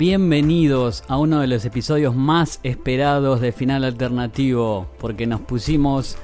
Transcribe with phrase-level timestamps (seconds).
[0.00, 6.16] Bienvenidos a uno de los episodios más esperados de Final Alternativo, porque nos pusimos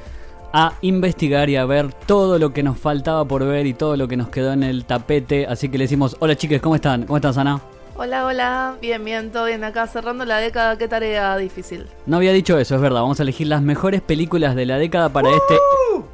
[0.51, 4.09] a investigar y a ver todo lo que nos faltaba por ver y todo lo
[4.09, 5.47] que nos quedó en el tapete.
[5.47, 7.03] Así que le decimos, hola chicas, ¿cómo están?
[7.03, 7.61] ¿Cómo estás, Ana?
[7.99, 11.87] Hola, hola, bien, bien, todo bien acá, cerrando la década, qué tarea difícil.
[12.05, 13.01] No había dicho eso, es verdad.
[13.01, 15.55] Vamos a elegir las mejores películas de la década para este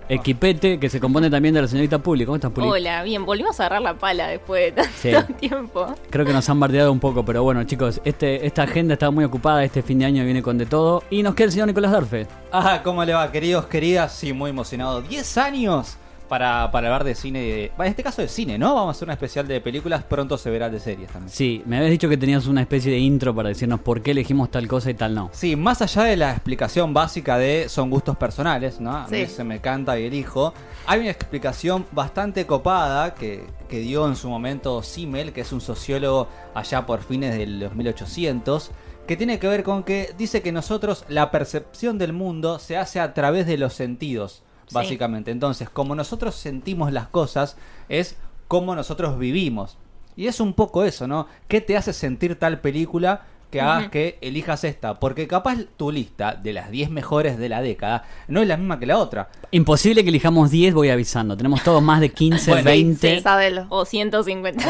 [0.09, 2.25] equipete que se compone también de la señorita Puli.
[2.25, 2.69] ¿Cómo estás, Puli?
[2.69, 5.11] Hola, bien, volvimos a agarrar la pala después de tanto Sí.
[5.41, 5.93] tiempo.
[6.09, 9.25] Creo que nos han bardeado un poco, pero bueno, chicos, este, esta agenda está muy
[9.25, 9.65] ocupada.
[9.65, 11.03] Este fin de año viene con de todo.
[11.11, 12.29] Y nos queda el señor Nicolás Darfe.
[12.53, 14.13] Ah, ¿cómo le va, queridos, queridas?
[14.13, 15.03] Sí, muy emocionado.
[15.03, 15.97] 10 años
[16.33, 17.45] para, para hablar de cine.
[17.45, 18.75] y de- En este caso de cine, ¿no?
[18.75, 20.03] Vamos a hacer una especial de películas.
[20.03, 21.29] Pronto se verá de series también.
[21.29, 24.51] Sí, me habías dicho que tenías una especie de intro para decirnos por qué elegimos
[24.51, 25.29] tal cosa y tal no.
[25.35, 28.97] Sí, más allá de la explicación básica de son gustos personales, ¿no?
[28.97, 29.27] A mí Sí.
[29.27, 30.55] se me canta y elijo.
[30.87, 35.61] Hay una explicación bastante copada que, que dio en su momento Simmel, que es un
[35.61, 38.71] sociólogo allá por fines de los 1800,
[39.07, 43.01] que tiene que ver con que dice que nosotros la percepción del mundo se hace
[43.01, 44.43] a través de los sentidos,
[44.73, 44.79] Sí.
[44.79, 45.31] básicamente.
[45.31, 47.57] Entonces, como nosotros sentimos las cosas,
[47.89, 48.17] es
[48.49, 49.79] como nosotros vivimos.
[50.17, 51.27] Y es un poco eso, ¿no?
[51.49, 54.99] ¿Qué te hace sentir tal película que hagas que elijas esta?
[55.01, 58.79] Porque capaz tu lista de las 10 mejores de la década no es la misma
[58.79, 59.31] que la otra.
[59.53, 61.37] Imposible que elijamos 10, voy avisando.
[61.37, 63.67] Tenemos todos más de 15, Bueno, 20, Sí, sabelo.
[63.71, 64.63] O 150.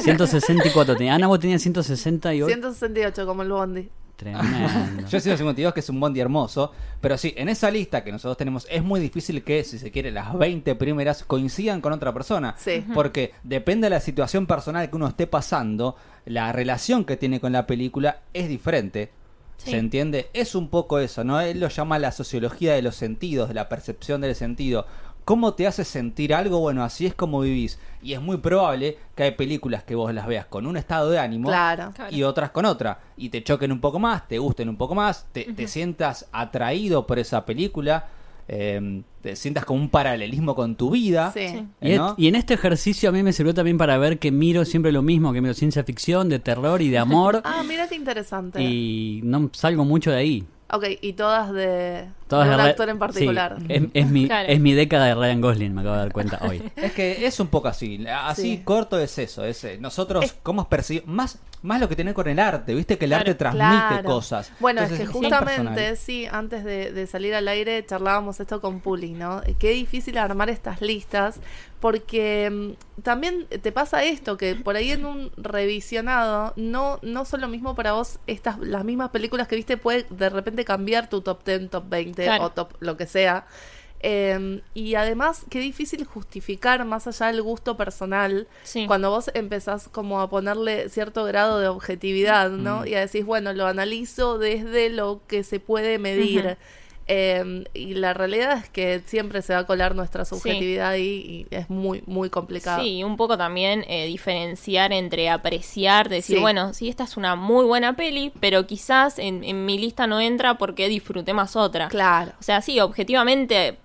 [0.00, 0.96] 164.
[0.96, 2.46] tenía- Ana, vos tenías 168.
[2.46, 3.88] 168 como el Bondi.
[4.20, 5.08] Tremendo.
[5.08, 6.72] Yo he 52, que es un bondi hermoso.
[7.00, 10.10] Pero sí, en esa lista que nosotros tenemos es muy difícil que, si se quiere,
[10.10, 12.54] las 20 primeras coincidan con otra persona.
[12.58, 12.84] Sí.
[12.92, 17.52] Porque depende de la situación personal que uno esté pasando, la relación que tiene con
[17.52, 19.10] la película es diferente.
[19.56, 19.70] Sí.
[19.70, 20.28] ¿Se entiende?
[20.34, 21.40] Es un poco eso, ¿no?
[21.40, 24.86] Él lo llama la sociología de los sentidos, de la percepción del sentido.
[25.30, 26.58] ¿Cómo te hace sentir algo?
[26.58, 27.78] Bueno, así es como vivís.
[28.02, 31.20] Y es muy probable que hay películas que vos las veas con un estado de
[31.20, 31.92] ánimo Claro.
[32.10, 32.98] Y otras con otra.
[33.16, 37.06] Y te choquen un poco más, te gusten un poco más, te, te sientas atraído
[37.06, 38.08] por esa película,
[38.48, 41.30] eh, te sientas como un paralelismo con tu vida.
[41.30, 41.64] Sí.
[42.16, 45.02] Y en este ejercicio a mí me sirvió también para ver que miro siempre lo
[45.02, 47.40] mismo, que miro ciencia ficción, de terror y de amor.
[47.44, 48.60] Ah, mira qué interesante.
[48.60, 50.44] y no salgo mucho de ahí.
[50.72, 53.56] Ok, y todas de, Todas de un actor en particular.
[53.60, 54.48] Sí, es, es mi, Claro.
[54.48, 56.62] es mi década de Ryan Gosling, me acabo de dar cuenta hoy.
[56.76, 58.62] Es que es un poco así, así Sí.
[58.64, 62.26] corto es eso, es eh, nosotros Es- cómo percibimos, más, más lo que tiene con
[62.28, 64.04] el arte, viste que el Claro, arte transmite Claro.
[64.08, 64.50] cosas.
[64.60, 65.96] Bueno, Entonces, es que justamente, personal.
[65.96, 69.42] sí, antes de, de salir al aire charlábamos esto con Puli, ¿no?
[69.58, 71.40] Qué difícil armar estas listas,
[71.80, 75.32] porque mm, también te pasa esto, que por ahí en un
[75.80, 80.06] revisionado, no, no son lo mismo para vos estas, las mismas películas que viste, puede
[80.10, 82.44] de repente cambiar tu top 10, top 20 Claro.
[82.44, 83.46] o top lo que sea.
[84.02, 88.86] Eh, y además, qué difícil justificar más allá del gusto personal Sí.
[88.86, 92.80] cuando vos empezás como a ponerle cierto grado de objetividad, ¿no?
[92.80, 92.86] Mm.
[92.86, 96.56] Y a decir, bueno, lo analizo desde lo que se puede medir.
[97.12, 101.46] Eh, y la realidad es que siempre se va a colar nuestra subjetividad y, y
[101.50, 102.80] es muy, muy complicado.
[102.82, 106.40] Sí, un poco también eh, diferenciar entre apreciar, decir, Sí.
[106.40, 110.20] bueno, sí, esta es una muy buena peli, pero quizás en, en mi lista no
[110.20, 111.88] entra porque disfruté más otra.
[111.88, 112.32] Claro.
[112.38, 113.76] O sea, sí, objetivamente,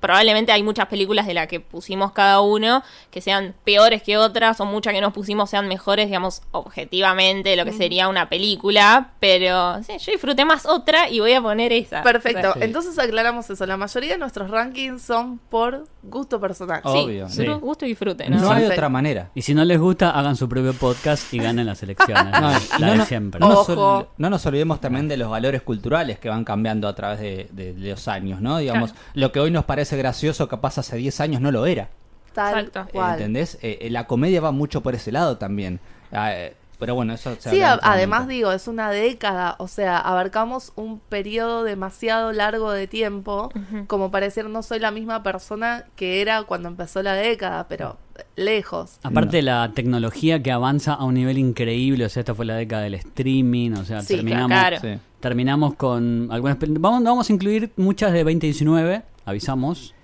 [0.00, 4.60] probablemente hay muchas películas de las que pusimos cada uno que sean peores que otras,
[4.60, 9.10] o muchas que nos pusimos sean mejores, digamos, objetivamente, de lo que sería una película,
[9.20, 12.02] pero sí, yo disfruté más otra y voy a poner esa.
[12.02, 12.38] Perfecto.
[12.38, 12.60] O sea, Sí.
[12.62, 13.66] Entonces aclaramos eso.
[13.66, 16.80] La mayoría de nuestros rankings son por gusto personal.
[16.82, 17.28] sí, Obvio.
[17.28, 17.44] Sí.
[17.46, 18.42] gusto- gusto y disfrute, No, ¿no?
[18.50, 18.72] hay Perfecto.
[18.74, 19.30] otra manera.
[19.34, 22.24] Y si no les gusta, hagan su propio podcast y ganen las elecciones.
[22.40, 23.40] No, la y la no, de no- siempre.
[23.40, 23.98] no nos, Ojo.
[24.00, 27.48] ol- no nos olvidemos también de los valores culturales que van cambiando a través de,
[27.52, 28.58] de- de los años, ¿no?
[28.58, 29.06] Digamos, Claro.
[29.14, 31.88] lo que hoy nos parece gracioso, capaz hace 10 años no lo era.
[32.34, 32.92] Tal Exacto.
[32.92, 33.12] cual.
[33.12, 33.58] ¿Entendés?
[33.62, 35.80] Eh, eh, la comedia va mucho por ese lado también.
[36.10, 40.72] Ah, eh, pero bueno, eso se Sí, además digo, es una década, o sea, abarcamos
[40.74, 43.52] un periodo demasiado largo de tiempo
[43.86, 47.98] como para decir no soy la misma persona que era cuando empezó la década, pero
[48.34, 48.98] lejos.
[49.04, 52.82] Aparte la tecnología que avanza a un nivel increíble, o sea, esta fue la década
[52.82, 54.78] del streaming, o sea, Sí, terminamos, claro.
[54.80, 54.98] Sí.
[55.20, 59.94] terminamos con algunas vamos, vamos a incluir muchas de 2019, avisamos,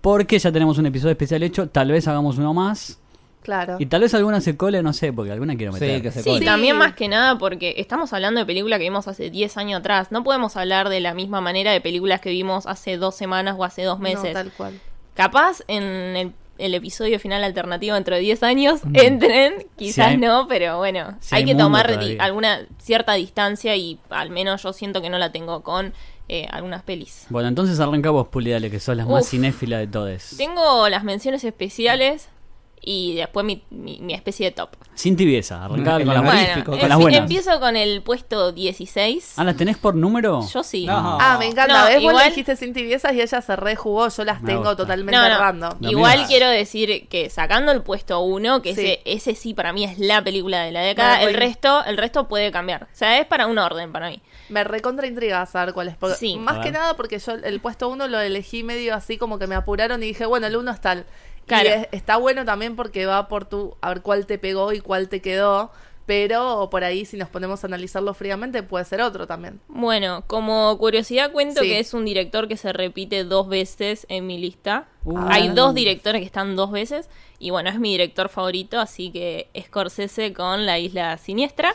[0.00, 2.98] porque ya tenemos un episodio especial hecho, tal vez hagamos uno más,
[3.42, 3.76] Claro.
[3.78, 6.02] y tal vez alguna se cole, no sé, porque alguna quiero Sí, meter.
[6.02, 6.44] que se Sí, cole.
[6.44, 10.12] también más que nada porque estamos hablando de películas que vimos hace 10 años atrás.
[10.12, 13.64] No podemos hablar de la misma manera de películas que vimos hace dos semanas o
[13.64, 14.32] hace dos No, meses.
[14.34, 14.78] tal cual.
[15.14, 20.46] Capaz en el, el episodio final alternativo dentro de 10 años entren, quizás hay- no,
[20.48, 24.72] pero bueno, si hay, hay que tomar di- alguna cierta distancia y al menos yo
[24.74, 25.92] siento que no la tengo con
[26.28, 27.26] eh, algunas pelis.
[27.30, 30.34] Bueno, entonces arranca vos, Puli, dale, que sos la más cinéfila de todas.
[30.36, 32.28] Tengo las menciones especiales
[32.82, 34.70] Y después mi, mi, mi especie de top.
[34.94, 37.20] Sin tibieza, arrancaba con, las bueno, con las buenas.
[37.20, 39.34] empiezo con el puesto 16.
[39.36, 40.40] Ah, ¿las tenés por número?
[40.50, 40.86] Yo sí.
[40.86, 41.18] No.
[41.20, 41.78] Ah, me encanta.
[41.78, 41.94] No, ¿Ves?
[41.96, 44.08] Vos igual- le dijiste sin tibiezas y ella se rejugó.
[44.08, 44.76] Yo las Me tengo gusta.
[44.76, 45.38] totalmente No, no.
[45.38, 45.72] random.
[45.78, 46.28] No, Igual mira.
[46.28, 48.80] quiero decir que sacando el puesto 1, que Sí.
[48.80, 51.98] ese, ese sí para mí es la película de la década, Bueno, el resto, el
[51.98, 52.84] resto puede cambiar.
[52.84, 54.22] O sea, es para un orden para mí.
[54.48, 55.96] Me recontra intriga saber cuál es.
[55.96, 56.36] porque- Sí.
[56.38, 59.54] más que nada porque yo el puesto uno lo elegí medio así como que me
[59.54, 61.04] apuraron y dije, bueno, el uno es tal.
[61.50, 61.68] Claro.
[61.68, 64.80] Y es- está bueno también porque va por tu, a ver cuál te pegó y
[64.80, 65.70] cuál te quedó.
[66.06, 69.60] Pero por ahí, si nos ponemos a analizarlo fríamente, puede ser otro también.
[69.68, 71.68] Bueno, como curiosidad cuento Sí.
[71.68, 74.88] que es un director que se repite dos veces en mi lista.
[75.04, 75.18] Uh.
[75.28, 77.08] Hay dos directores que están dos veces
[77.38, 81.74] y bueno, es mi director favorito, así que Scorsese con La Isla Siniestra.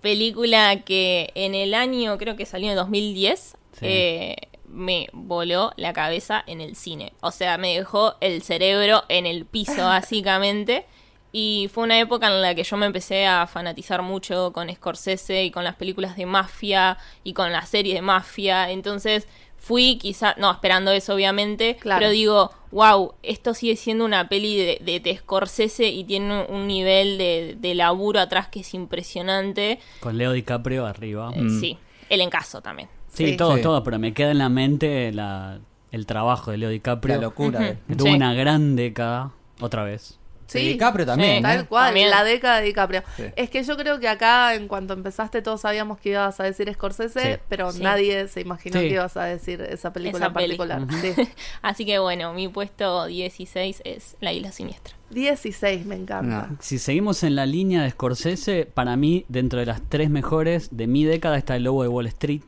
[0.00, 3.86] Película que en el año, creo que salió en 2010, Sí.
[3.86, 4.36] eh,
[4.72, 7.12] me voló la cabeza en el cine.
[7.20, 10.86] O sea, me dejó el cerebro en el piso, básicamente.
[11.34, 15.44] Y fue una época en la que yo me empecé a fanatizar mucho con Scorsese
[15.44, 18.70] y con las películas de mafia y con la serie de mafia.
[18.70, 19.26] Entonces
[19.56, 22.00] fui quizá, no esperando eso obviamente, Claro.
[22.00, 26.66] pero digo, wow, esto sigue siendo una peli de, de, de Scorsese y tiene un
[26.66, 29.78] nivel de, de laburo atrás que es impresionante.
[30.00, 31.30] Con Leo DiCaprio arriba.
[31.34, 31.78] Eh, Sí,
[32.10, 32.88] el encaso también.
[33.12, 33.36] Sí, Sí.
[33.36, 33.62] todo, Sí.
[33.62, 35.58] todo, pero me queda en la mente la,
[35.90, 37.16] el trabajo de Leo DiCaprio.
[37.16, 37.60] La locura.
[37.60, 38.14] De- que tuvo Sí.
[38.14, 40.18] una gran década, otra vez.
[40.46, 40.58] Sí.
[40.58, 41.30] De DiCaprio también.
[41.32, 41.38] Sí.
[41.38, 41.42] ¿eh?
[41.42, 42.10] Tal cual, También.
[42.10, 43.02] la década de DiCaprio.
[43.16, 43.24] Sí.
[43.36, 46.70] Es que yo creo que acá, en cuanto empezaste, todos sabíamos que ibas a decir
[46.72, 47.40] Scorsese, Sí.
[47.48, 47.82] pero Sí.
[47.82, 48.88] nadie se imaginó Sí.
[48.88, 50.82] que ibas a decir esa película Esa en particular.
[51.62, 54.94] Así que bueno, mi puesto 16 es La Isla Siniestra.
[55.10, 56.46] 16, me encanta.
[56.50, 56.56] No.
[56.60, 60.86] Si seguimos en la línea de Scorsese, para mí, dentro de las tres mejores de
[60.86, 62.40] mi década está El Lobo de Wall Street.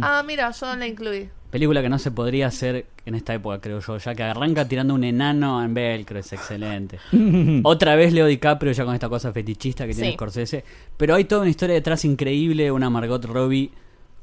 [0.00, 1.28] Ah, mira, yo no la incluí.
[1.50, 4.94] Película que no se podría hacer en esta época, creo yo, ya que arranca tirando
[4.94, 6.98] un enano en velcro, es excelente.
[7.62, 10.14] Otra vez Leo DiCaprio ya con esta cosa fetichista que tiene Sí.
[10.14, 10.64] Scorsese.
[10.96, 13.70] Pero hay toda una historia detrás increíble, una Margot Robbie,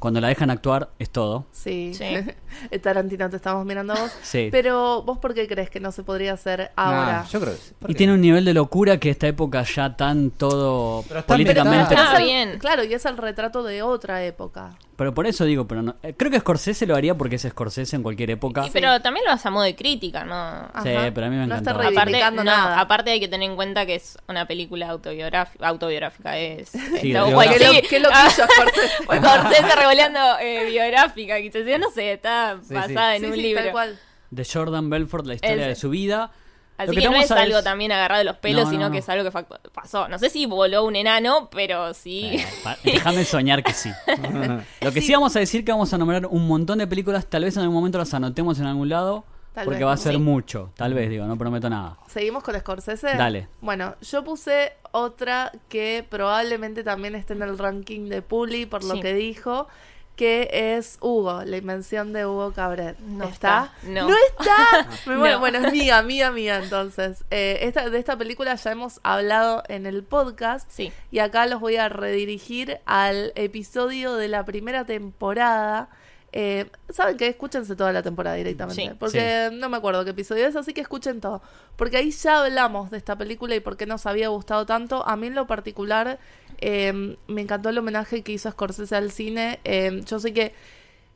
[0.04, 1.46] cuando la dejan actuar, es todo.
[1.54, 1.94] Sí.
[1.94, 2.18] Sí.
[2.82, 4.12] Tarantino, te estamos mirando a vos.
[4.22, 4.50] Sí.
[4.52, 7.22] Pero, ¿vos por qué crees que no se podría hacer ahora?
[7.22, 7.74] Nah, yo creo que sí.
[7.80, 7.98] ¿Por Y qué?
[8.00, 11.96] tiene un nivel de locura que esta época ya tan todo Pero está políticamente...
[11.98, 12.60] Ah, es el- bien.
[12.60, 14.72] Claro, y es el retrato de otra época.
[14.98, 17.96] Pero por eso digo, pero no- eh, creo que Scorsese lo haría porque es Scorsese
[17.96, 18.68] en cualquier época.
[18.68, 20.68] Y- pero también lo hace a modo de crítica, ¿no?
[20.84, 21.72] Sí, pero a mí me No está.
[21.72, 22.80] Aparte, no, nada.
[22.80, 27.00] aparte hay que tener en cuenta que es una película autobiográfica, autobiográfica es, Sí, está
[27.02, 27.34] biográfica.
[27.34, 27.64] guay, Qué, sí.
[27.66, 28.88] lo, qué loquillo, Scorsese.
[29.04, 32.74] Scorsese revoleando eh, biográfica, quizás yo no sé, está Sí, sí.
[32.74, 33.64] basada en Sí, un sí, libro.
[33.64, 34.00] tal cual.
[34.32, 35.68] De Jordan Belfort, la historia Ese.
[35.70, 36.32] de su vida.
[36.76, 38.86] Así Lo que, te no es a algo también agarrado de los pelos, No, sino
[38.88, 40.08] no, que es algo que fact- pasó.
[40.08, 42.32] No sé si voló un enano, pero sí.
[42.34, 43.92] Eh, pa- Déjame soñar que sí.
[44.82, 45.14] Lo que sí.
[45.14, 47.76] vamos a decir que vamos a nombrar un montón de películas, tal vez en algún
[47.76, 49.24] momento las anotemos en algún lado,
[49.54, 50.20] Tal porque vez, va a ser sí.
[50.20, 51.98] mucho, tal vez, digo, no prometo nada.
[52.08, 53.16] ¿Seguimos con Scorsese?
[53.16, 53.48] Dale.
[53.62, 58.96] Bueno, yo puse otra que probablemente también esté en el ranking de Puli por lo
[58.96, 59.02] Sí.
[59.02, 59.68] que dijo,
[60.16, 62.98] que es Hugo, la invención de Hugo Cabret.
[63.00, 63.72] No ¿Está?
[63.84, 64.08] está, no.
[64.10, 64.88] está.
[65.12, 65.40] No.
[65.40, 66.60] Bueno, es mía, mía, mía.
[66.64, 70.70] Entonces, Eh, esta, de esta película ya hemos hablado en el podcast.
[70.72, 70.92] Sí.
[71.12, 75.90] Y acá los voy a redirigir al episodio de la primera temporada.
[76.36, 78.82] Eh, Saben que escúchense toda la temporada directamente.
[78.82, 78.90] Sí.
[79.00, 81.42] porque no me acuerdo qué episodio es, así que escuchen todo.
[81.76, 85.08] Porque ahí ya hablamos de esta película y por qué nos había gustado tanto.
[85.08, 86.18] A mí en lo particular
[86.60, 89.60] eh, me encantó el homenaje que hizo Scorsese al cine.
[89.64, 90.54] Eh, yo sé que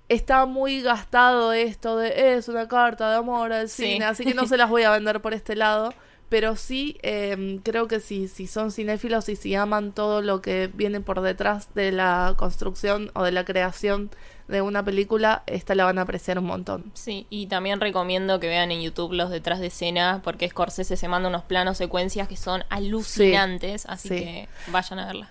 [0.08, 3.94] está muy gastado esto de es una carta de amor al Sí.
[3.94, 5.94] cine, así que no se las voy a vender por este lado.
[6.30, 10.70] Pero sí, eh, creo que si, si son cinéfilos y si aman todo lo que
[10.74, 14.12] viene por detrás de la construcción o de la creación
[14.48, 16.92] de una película, esta la van a apreciar un montón.
[16.94, 21.08] Sí, y también recomiendo que vean en YouTube los detrás de escena, porque Scorsese se
[21.08, 24.16] manda unos planos secuencias que son alucinantes, así sí.
[24.16, 25.30] que vayan a verla.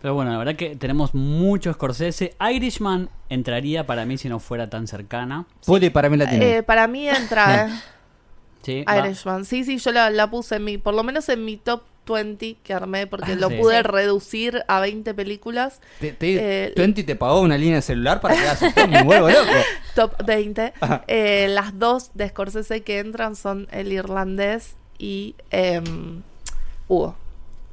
[0.00, 2.36] Pero bueno, la verdad que tenemos mucho Scorsese.
[2.40, 5.46] Irishman entraría para mí si no fuera tan cercana.
[5.66, 6.58] Puli para mí la tiene.
[6.58, 7.70] Eh, para mí entra, ¿eh?
[8.62, 8.98] Sí, va.
[8.98, 9.44] Irishman.
[9.44, 11.82] Sí, sí, yo la, la puse en mi, por lo menos en mi top
[12.14, 13.56] 20 que armé, porque lo Sí.
[13.56, 13.82] pude Sí.
[13.82, 15.80] reducir a 20 películas.
[16.00, 19.02] Te, te, eh, Twenty te pagó una línea de celular para que hagas un me
[19.02, 19.50] vuelvo loco.
[19.94, 20.72] Top 20.
[21.06, 26.22] Eh, las dos de Scorsese que entran son el irlandés y em,
[26.88, 27.16] Hugo.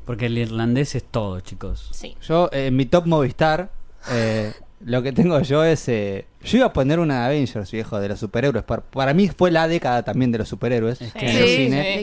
[0.06, 1.90] Porque el irlandés es todo, chicos.
[1.92, 2.16] Sí.
[2.22, 3.72] Yo, eh, en mi top Movistar,
[4.12, 4.54] eh,
[4.86, 5.88] lo que tengo yo es.
[5.90, 8.64] eh, yo iba a poner una de Avengers, viejo, de los superhéroes.
[8.64, 11.02] Para, para mí fue la década también de los superhéroes.
[11.02, 11.20] Es Sí.
[11.20, 11.56] que- en el Sí,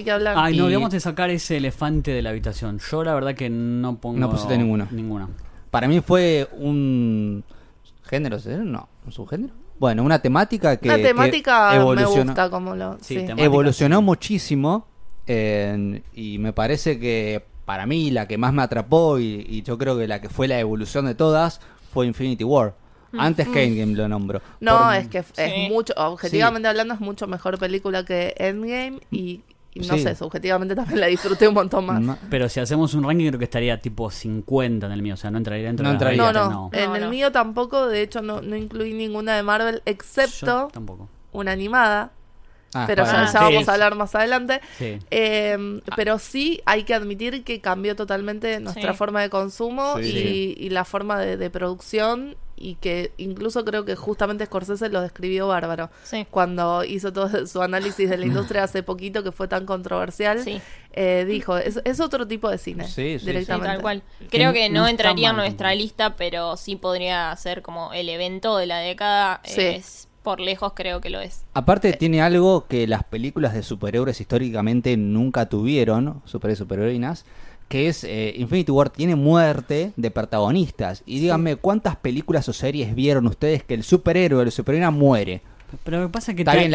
[0.03, 0.11] cine.
[0.11, 0.35] hablar.
[0.37, 2.79] Ay, no, debemos de sacar ese elefante de la habitación.
[2.91, 4.19] Yo la verdad que no pongo...
[4.19, 4.89] No pusiste ninguno.
[4.91, 5.29] Ninguna.
[5.71, 7.45] Para mí fue un.
[8.05, 8.39] ¿Género?
[8.39, 8.51] ¿sí?
[8.62, 9.55] No, ¿un subgénero?
[9.79, 10.89] Bueno, una temática que.
[10.89, 12.95] La que temática me evolucionó- gusta como lo...
[13.01, 13.15] Sí, sí.
[13.21, 13.43] temática.
[13.45, 14.87] Evolucionó muchísimo
[15.29, 19.79] Eh, y me parece que para mí la que más me atrapó y, y yo
[19.79, 21.61] creo que la que fue la evolución de todas
[21.92, 22.75] fue Infinity War.
[23.18, 24.40] Antes que Endgame lo nombro.
[24.61, 25.68] No, Por- es que es Sí.
[25.68, 29.42] mucho, objetivamente hablando, es mucho mejor película que Endgame y,
[29.75, 30.02] y no Sí.
[30.02, 32.18] sé, subjetivamente también la disfruté un montón más.
[32.30, 35.30] Pero si hacemos un ranking creo que estaría tipo 50 en el mío, o sea,
[35.30, 36.16] no entraría dentro No de entraría.
[36.22, 39.42] No, 20, no, No, en el mío tampoco, de hecho no, no incluí ninguna de
[39.42, 41.06] Marvel, excepto tampoco.
[41.32, 42.12] una animada,
[42.75, 44.61] Ah, pero ya, vamos a hablar más adelante.
[44.79, 44.99] Sí.
[45.11, 48.99] Eh, pero sí hay que admitir que cambió totalmente nuestra Sí.
[48.99, 50.55] forma de consumo Sí.
[50.59, 55.00] y, y la forma de, de producción y que incluso creo que justamente Scorsese lo
[55.02, 56.26] describió bárbaro Sí.
[56.31, 60.43] cuando hizo todo su análisis de la industria hace poquito que fue tan controversial.
[60.43, 60.61] Sí.
[60.93, 63.19] eh, dijo, es, es otro tipo de cine Sí, sí, sí.
[63.21, 63.69] Sí, directamente.
[63.69, 64.02] tal cual.
[64.31, 68.67] Creo que no entraría en nuestra lista, pero sí podría ser como el evento de
[68.67, 69.41] la década.
[69.45, 69.61] Sí.
[69.61, 71.45] Es, por lejos creo que lo es.
[71.55, 77.25] Aparte tiene algo que las películas de superhéroes históricamente nunca tuvieron, superhéroes y superheroínas,
[77.69, 81.02] que es eh, Infinity War tiene muerte de protagonistas.
[81.07, 85.43] Y díganme, ¿cuántas películas o series vieron ustedes que el superhéroe o la superheroína muere?
[85.85, 86.71] Pero lo que pasa es que bien,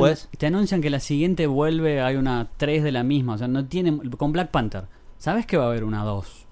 [0.00, 3.48] después- te anuncian que la siguiente vuelve, hay una 3 de la misma, o sea,
[3.48, 4.84] no tiene con Black Panther.
[5.18, 6.46] ¿Sabes que va a haber una 2?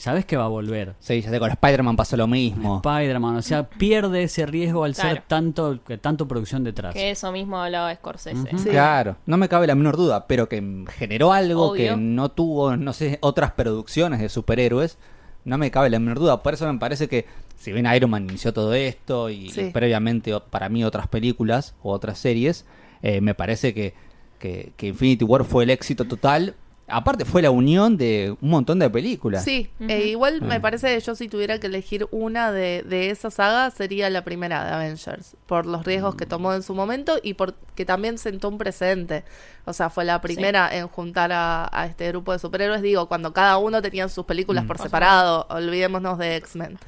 [0.00, 0.94] ¿Sabes que va a volver?
[0.98, 2.76] Sí, ya sé, con Spider-Man pasó lo mismo.
[2.84, 6.94] Spider-Man, o sea, pierde ese riesgo al ser tanto que tanto producción detrás.
[6.94, 8.40] Que eso mismo hablaba Scorsese.
[8.40, 8.58] Ujú.
[8.58, 8.70] Sí.
[8.70, 11.94] Claro, no me cabe la menor duda, pero que generó algo Obvio.
[11.96, 14.96] que no tuvo, no sé, otras producciones de superhéroes,
[15.44, 16.42] no me cabe la menor duda.
[16.42, 17.26] Por eso me parece que,
[17.56, 19.68] si bien Iron Man inició todo esto y Sí.
[19.70, 22.64] previamente o- para mí otras películas o otras series,
[23.02, 23.92] eh, me parece que,
[24.38, 26.54] que, que Infinity War fue el éxito total.
[26.90, 29.44] Aparte fue la unión de un montón de películas.
[29.44, 30.60] Sí, e igual me Ah.
[30.60, 34.64] parece que yo si tuviera que elegir una de, de esa saga sería la primera
[34.64, 36.18] de Avengers, por los riesgos Mm.
[36.18, 39.24] que tomó en su momento y porque también sentó un precedente.
[39.64, 43.32] O sea, fue la primera en juntar a, a este grupo de superhéroes, digo, cuando
[43.32, 46.78] cada uno tenía sus películas por Por separado, olvidémonos de X-Men.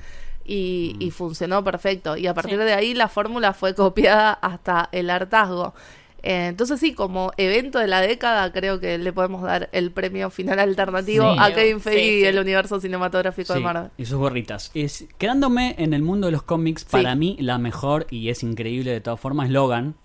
[0.44, 2.16] Y, y funcionó perfecto.
[2.16, 2.64] Y a partir Sí.
[2.64, 5.72] de ahí la fórmula fue copiada hasta el hartazgo.
[6.24, 10.30] Eh, entonces sí, como evento de la década creo que le podemos dar el premio
[10.30, 11.38] final alternativo Sí.
[11.40, 12.24] a Kevin Feige Sí, y sí.
[12.26, 13.90] el universo cinematográfico de Marvel.
[13.98, 14.70] y sus gorritas.
[14.74, 18.92] Es- quedándome en el mundo de los cómics, para mí la mejor, y es increíble
[18.92, 19.96] de todas formas, es Logan.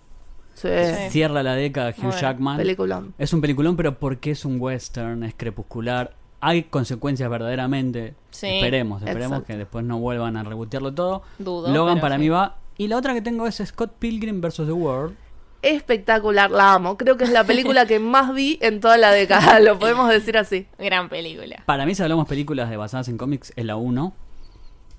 [0.54, 2.56] Cierra la década Hugh Bueno, Jackman.
[2.56, 3.14] Peliculón.
[3.18, 6.14] Es un peliculón, pero porque es un western, es crepuscular.
[6.40, 8.14] Hay consecuencias verdaderamente.
[8.30, 9.46] Sí, esperemos, esperemos exacto.
[9.46, 11.22] que después no vuelvan a rebotearlo todo.
[11.38, 12.22] Dudo, Logan para sí.
[12.22, 12.58] mí va.
[12.76, 14.56] Y la otra que tengo es Scott Pilgrim vs.
[14.66, 15.14] The World.
[15.62, 16.96] Espectacular, la amo.
[16.96, 20.36] Creo que es la película que más vi en toda la década, lo podemos decir
[20.38, 20.66] así.
[20.78, 21.62] Gran película.
[21.66, 24.14] Para mí, si hablamos películas de basadas en cómics, es la 1.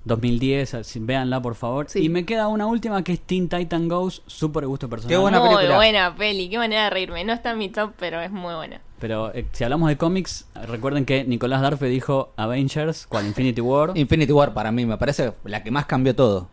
[0.05, 1.87] 2010, así, véanla por favor.
[1.89, 1.99] Sí.
[2.03, 5.09] Y me queda una última que es Teen Titan Goes, súper gusto personal.
[5.13, 5.75] Qué buena muy película.
[5.75, 6.49] buena peli.
[6.49, 7.23] Qué manera de reírme.
[7.25, 8.81] No está en mi top, pero es muy buena.
[8.99, 13.91] Pero eh, si hablamos de cómics, recuerden que Nicolás Darfe dijo Avengers, cual Infinity War.
[13.95, 16.49] Infinity War para mí me parece la que más cambió todo.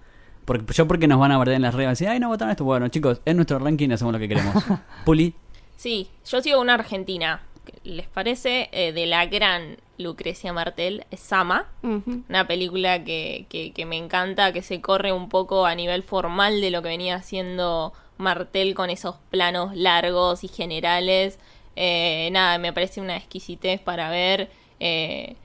[0.46, 2.52] Porque, yo porque nos van a perder en las redes y decir, ay, no votaron
[2.52, 2.64] esto.
[2.64, 4.54] Bueno, chicos, es nuestro ranking, hacemos lo que queremos.
[5.04, 5.34] Puli,
[5.76, 7.42] Sí, yo sigo una argentina.
[7.84, 8.70] ¿Les parece?
[8.72, 11.66] Eh, de la gran Lucrecia Martel, Sama.
[11.82, 16.60] Una película que, que, que me encanta, que se corre un poco a nivel formal
[16.62, 21.38] de lo que venía haciendo Martel con esos planos largos y generales.
[21.74, 24.48] Eh, nada, me parece una exquisitez para ver.
[24.80, 25.36] eh,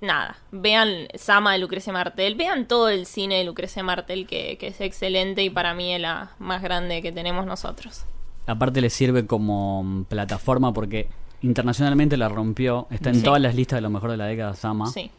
[0.00, 4.68] nada, vean Sama de Lucrecia Martel, vean todo el cine de Lucrecia Martel, que, que
[4.68, 8.04] es excelente y para mí es la más grande que tenemos nosotros.
[8.46, 11.08] aparte le sirve como mm, plataforma porque
[11.42, 12.86] internacionalmente la rompió.
[12.90, 13.22] Está en Sí.
[13.22, 14.86] todas las listas de lo mejor de la década, Sama.
[14.90, 15.10] Sí.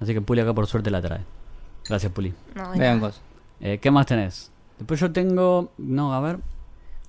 [0.00, 1.20] Así que Puli acá por suerte la trae.
[1.88, 2.32] Gracias, Puli.
[2.54, 3.20] No, Vean cosas.
[3.60, 4.50] Eh, ¿Qué más tenés?
[4.78, 5.70] Después yo tengo...
[5.78, 6.38] No, a ver.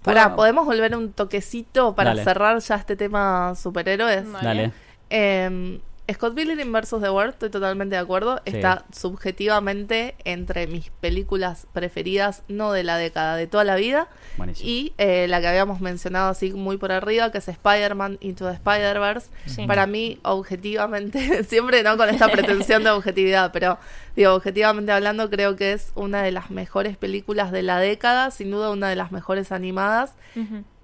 [0.04, 2.24] Pará, ¿Puedo- ¿podemos volver un toquecito para Dale.
[2.24, 4.32] cerrar ya este tema superhéroes?
[4.32, 4.72] Dale.
[5.10, 5.80] Eh,
[6.12, 7.02] Scott Pilgrim vs.
[7.02, 8.42] The World, estoy totalmente de acuerdo.
[8.46, 8.56] Sí.
[8.56, 14.10] Está subjetivamente entre mis películas preferidas, no de la década, de toda la vida.
[14.36, 14.70] Buenísimo.
[14.70, 18.54] Y eh, la que habíamos mencionado así muy por arriba, que es Spider-Man Into the
[18.54, 19.28] Spider-Verse.
[19.46, 19.66] Sí.
[19.66, 23.78] Para mí, objetivamente, siempre no con esta pretensión de objetividad, pero
[24.16, 28.52] digo, objetivamente hablando, creo que es una de las mejores películas de la década, sin
[28.52, 30.16] duda una de las mejores animadas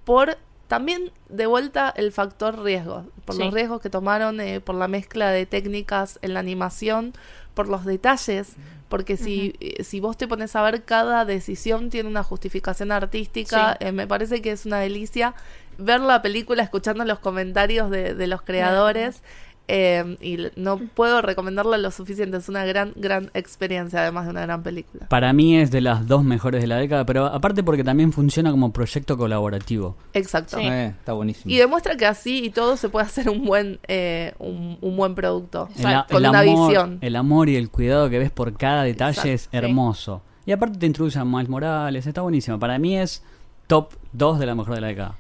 [0.06, 0.38] por
[0.70, 3.44] también de vuelta el factor riesgo, por Sí.
[3.44, 7.12] los riesgos que tomaron, eh, por la mezcla de técnicas en la animación,
[7.54, 8.54] por los detalles,
[8.88, 13.78] porque si, eh, si vos te pones a ver cada decisión tiene una justificación artística,
[13.80, 13.88] Sí.
[13.88, 15.34] eh, me parece que es una delicia
[15.78, 19.22] ver la película escuchando los comentarios de, de los creadores.
[19.70, 22.38] Eh, y no puedo recomendarla lo suficiente.
[22.38, 25.08] Es una gran, gran experiencia, además de una gran película.
[25.08, 28.52] Para mí es de las dos mejores de la década, pero aparte porque también funciona
[28.52, 29.96] como proyecto colaborativo.
[30.14, 30.58] Exacto.
[30.58, 30.64] Sí.
[30.66, 31.54] Eh, está buenísimo.
[31.54, 35.16] Y demuestra que así y todo se puede hacer un buen, eh, un, un buen
[35.16, 35.70] producto.
[35.78, 36.98] El, a- con el una amor, visión.
[37.02, 39.50] el amor y el cuidado que ves por cada detalle Exacto, es sí.
[39.52, 40.22] hermoso.
[40.46, 42.58] Y aparte te introduce a Miles Morales, está buenísimo.
[42.58, 43.24] Para mí es
[43.68, 45.16] top 2 de la mejor de la década.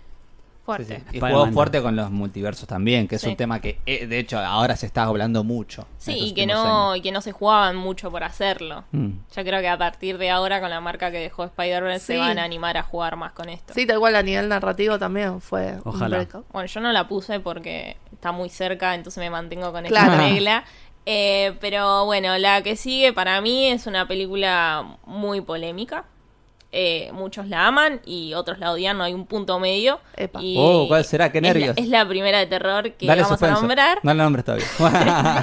[0.77, 1.03] Fuerte.
[1.11, 1.17] sí.
[1.17, 3.29] Y jugó fuerte con los multiversos también, que es Sí.
[3.29, 5.87] un tema que eh, de hecho ahora se está hablando mucho.
[5.97, 8.83] Sí, y que no, y que no se jugaban mucho por hacerlo.
[8.91, 9.07] Mm.
[9.35, 12.37] Yo creo que a partir de ahora, con la marca que dejó Spider-Man, se van
[12.39, 13.73] a animar a jugar más con esto.
[13.73, 16.27] Sí, tal cual a nivel narrativo también fue Ojalá.
[16.51, 20.13] Bueno, yo no la puse porque está muy cerca, entonces me mantengo con Claro.
[20.13, 20.63] esta regla.
[21.05, 26.05] Eh, pero bueno, la que sigue para mí es una película muy polémica.
[26.71, 29.99] Eh, muchos la aman y otros la odian, no hay un punto medio.
[30.15, 30.39] Epa.
[30.43, 31.31] Y Oh, ¿cuál será?
[31.31, 31.77] Qué es la- nervios.
[31.77, 33.57] Es la, primera de terror que Dale vamos suspenso.
[33.57, 33.99] a nombrar.
[34.03, 34.67] No la nombres todavía.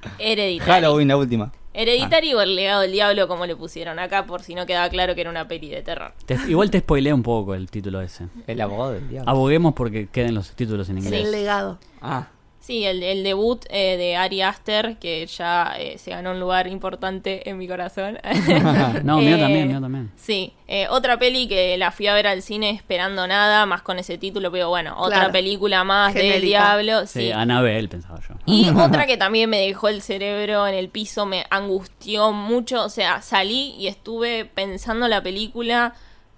[0.18, 0.58] Hereditary.
[0.70, 1.52] Halloween, la última.
[1.74, 5.14] Hereditary o El legado del diablo, como le pusieron acá, por si no quedaba claro
[5.14, 6.12] que era una peli de terror.
[6.26, 8.26] Te- igual te spoileé un poco el título ese.
[8.46, 9.30] El abogado del diablo.
[9.30, 11.24] Aboguemos porque queden los títulos en inglés.
[11.24, 11.78] El legado.
[12.02, 12.28] Ah,
[12.64, 16.68] Sí, el, el debut eh, de Ari Aster, que ya eh, se ganó un lugar
[16.68, 18.18] importante en mi corazón.
[19.02, 20.12] No, mío Eh, también, mío también.
[20.16, 23.98] Sí, eh, otra peli que la fui a ver al cine esperando nada, más con
[23.98, 25.32] ese título, pero bueno, otra Claro.
[25.32, 27.00] película más del diablo.
[27.06, 27.32] Sí, Sí.
[27.32, 28.36] Anabel pensaba yo.
[28.46, 32.84] Y otra que también me dejó el cerebro en el piso, me angustió mucho.
[32.84, 35.94] O sea, salí y estuve pensando la película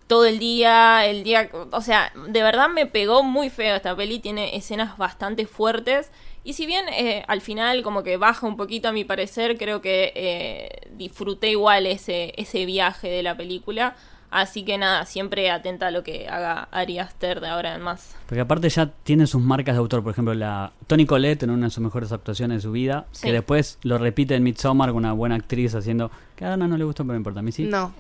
[0.07, 4.19] todo el día, el día, o sea, de verdad me pegó muy feo esta peli,
[4.19, 6.11] tiene escenas bastante fuertes.
[6.45, 9.81] Y si bien eh, al final como que baja un poquito a mi parecer, creo
[9.81, 13.97] que eh, disfruté igual ese, ese viaje de la película.
[14.31, 18.17] Así que nada, siempre atenta a lo que haga Ari Aster de ahora en más.
[18.27, 20.03] Porque aparte ya tiene sus marcas de autor.
[20.03, 23.07] Por ejemplo, la Tony Collette en una de sus mejores actuaciones de su vida.
[23.13, 23.29] Sí.
[23.29, 26.11] Que después lo repite en Midsommar con una buena actriz haciendo.
[26.35, 27.41] Que a Ana no le gustó, pero no importa.
[27.41, 27.63] A mí sí.
[27.63, 27.95] No.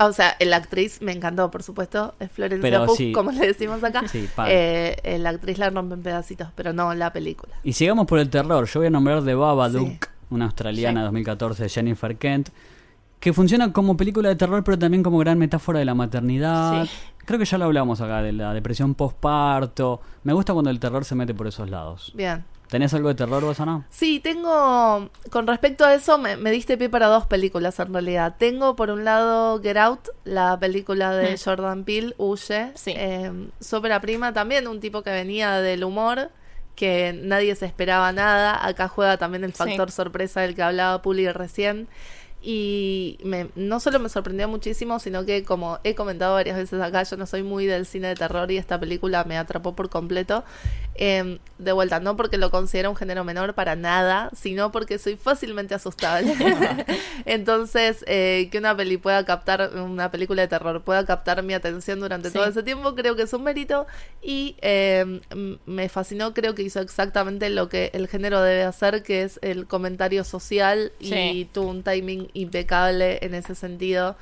[0.00, 2.14] O sea, la actriz me encantó, por supuesto.
[2.18, 3.12] Es Florencia Pugh, sí.
[3.12, 4.02] como le decimos acá.
[4.08, 4.28] Sí.
[4.48, 7.54] Eh, la actriz la rompe en pedacitos, pero no la película.
[7.62, 8.66] Y sigamos por el terror.
[8.66, 9.98] Yo voy a nombrar The Babadook, Sí.
[10.30, 11.04] una australiana Sí.
[11.04, 12.48] 2014 de Jennifer Kent.
[13.20, 16.84] Que funciona como película de terror, pero también como gran metáfora de la maternidad.
[16.84, 16.90] Sí.
[17.24, 20.00] Creo que ya lo hablamos acá, de la depresión postparto.
[20.24, 22.12] Me gusta cuando el terror se mete por esos lados.
[22.14, 22.44] Bien.
[22.74, 23.84] ¿Tenés algo de terror vos o no?
[23.88, 25.08] Sí, tengo.
[25.30, 28.34] Con respecto a eso, me, me diste pie para dos películas en realidad.
[28.36, 31.38] Tengo por un lado Get Out, la película de Mm.
[31.44, 32.72] Jordan Peele, Huye.
[32.74, 32.92] Sí.
[32.96, 36.30] Eh, Sopra prima también, un tipo que venía del humor,
[36.74, 38.66] que nadie se esperaba nada.
[38.66, 39.58] Acá juega también el Sí.
[39.58, 41.86] factor sorpresa del que hablaba Puli recién.
[42.46, 47.02] Y me, no solo me sorprendió muchísimo, sino que como he comentado varias veces acá,
[47.02, 50.44] yo no soy muy del cine de terror y esta película me atrapó por completo.
[50.96, 55.16] Eh, de vuelta, no porque lo considero un género menor para nada, sino porque soy
[55.16, 56.34] fácilmente asustable.
[57.24, 61.98] Entonces, eh, que una peli pueda captar, una película de terror pueda captar mi atención
[62.00, 62.34] durante Sí.
[62.34, 63.86] todo ese tiempo, creo que es un mérito.
[64.22, 65.20] Y eh,
[65.66, 69.66] me fascinó, creo que hizo exactamente lo que el género debe hacer, que es el
[69.66, 74.16] comentario social y tuvo un timing impecable en ese sentido.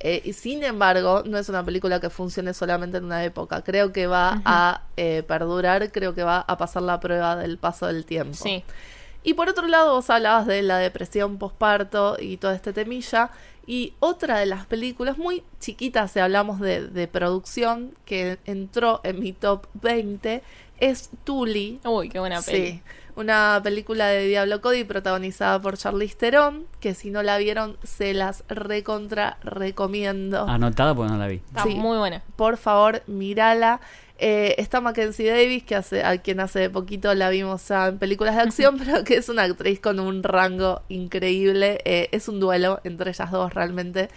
[0.00, 3.62] Eh, y sin embargo, no es una película que funcione solamente en una época.
[3.62, 7.86] Creo que va a eh, perdurar, creo que va a pasar la prueba del paso
[7.86, 8.34] del tiempo.
[8.34, 8.62] Sí.
[9.22, 13.30] Y por otro lado, vos hablabas de la depresión posparto y todo este temilla.
[13.66, 19.20] Y otra de las películas muy chiquitas, si hablamos de, de producción, que entró en
[19.20, 20.42] mi top 20,
[20.80, 21.80] es Tully.
[21.84, 22.66] Uy, qué buena peli.
[22.66, 22.82] Sí,
[23.16, 28.14] una película de Diablo Cody protagonizada por Charlize Theron, que si no la vieron, se
[28.14, 30.46] las recontra recomiendo.
[30.48, 31.36] Anotada porque no la vi.
[31.36, 31.74] Está Sí.
[31.74, 32.22] muy buena.
[32.36, 33.80] Por favor, mírala.
[34.18, 38.42] Eh, está Mackenzie Davis, que hace, a quien hace poquito la vimos en películas de
[38.70, 41.80] acción, pero que es una actriz con un rango increíble.
[41.84, 44.08] Eh, es un duelo entre ellas dos realmente.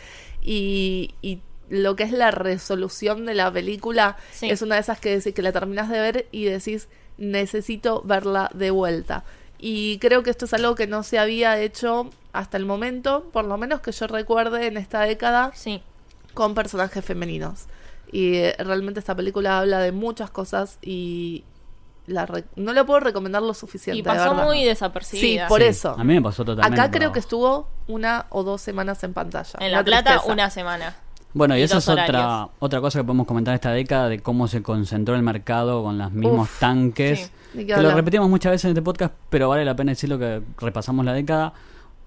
[0.41, 4.49] Y, y lo que es la resolución de la película Sí.
[4.49, 8.49] es una de esas que decís que la terminas de ver y decís necesito verla
[8.53, 9.23] de vuelta.
[9.59, 13.45] Y creo que esto es algo que no se había hecho hasta el momento, por
[13.45, 15.81] lo menos que yo recuerde en esta década Sí.
[16.33, 17.65] con personajes femeninos.
[18.11, 21.43] Y eh, realmente esta película habla de muchas cosas y
[22.05, 23.97] la re- no la puedo recomendar lo suficiente.
[23.99, 24.45] Y de pasó verdad.
[24.45, 25.47] muy Sí, desapercibida.
[25.47, 25.95] por Sí, eso.
[25.97, 26.79] A mí me pasó totalmente.
[26.79, 29.57] Acá creo por que estuvo una o dos semanas en pantalla.
[29.59, 30.31] En La Plata, tristeza.
[30.31, 30.95] una semana.
[31.37, 34.19] Bueno, y y eso dos es otra, otra cosa que podemos comentar esta década de
[34.19, 37.31] cómo se concentró el mercado con los mismos Uf, tanques.
[37.53, 37.65] sí.
[37.65, 41.05] Que lo repetimos muchas veces en este podcast, pero vale la pena decirlo que repasamos
[41.05, 41.53] la década.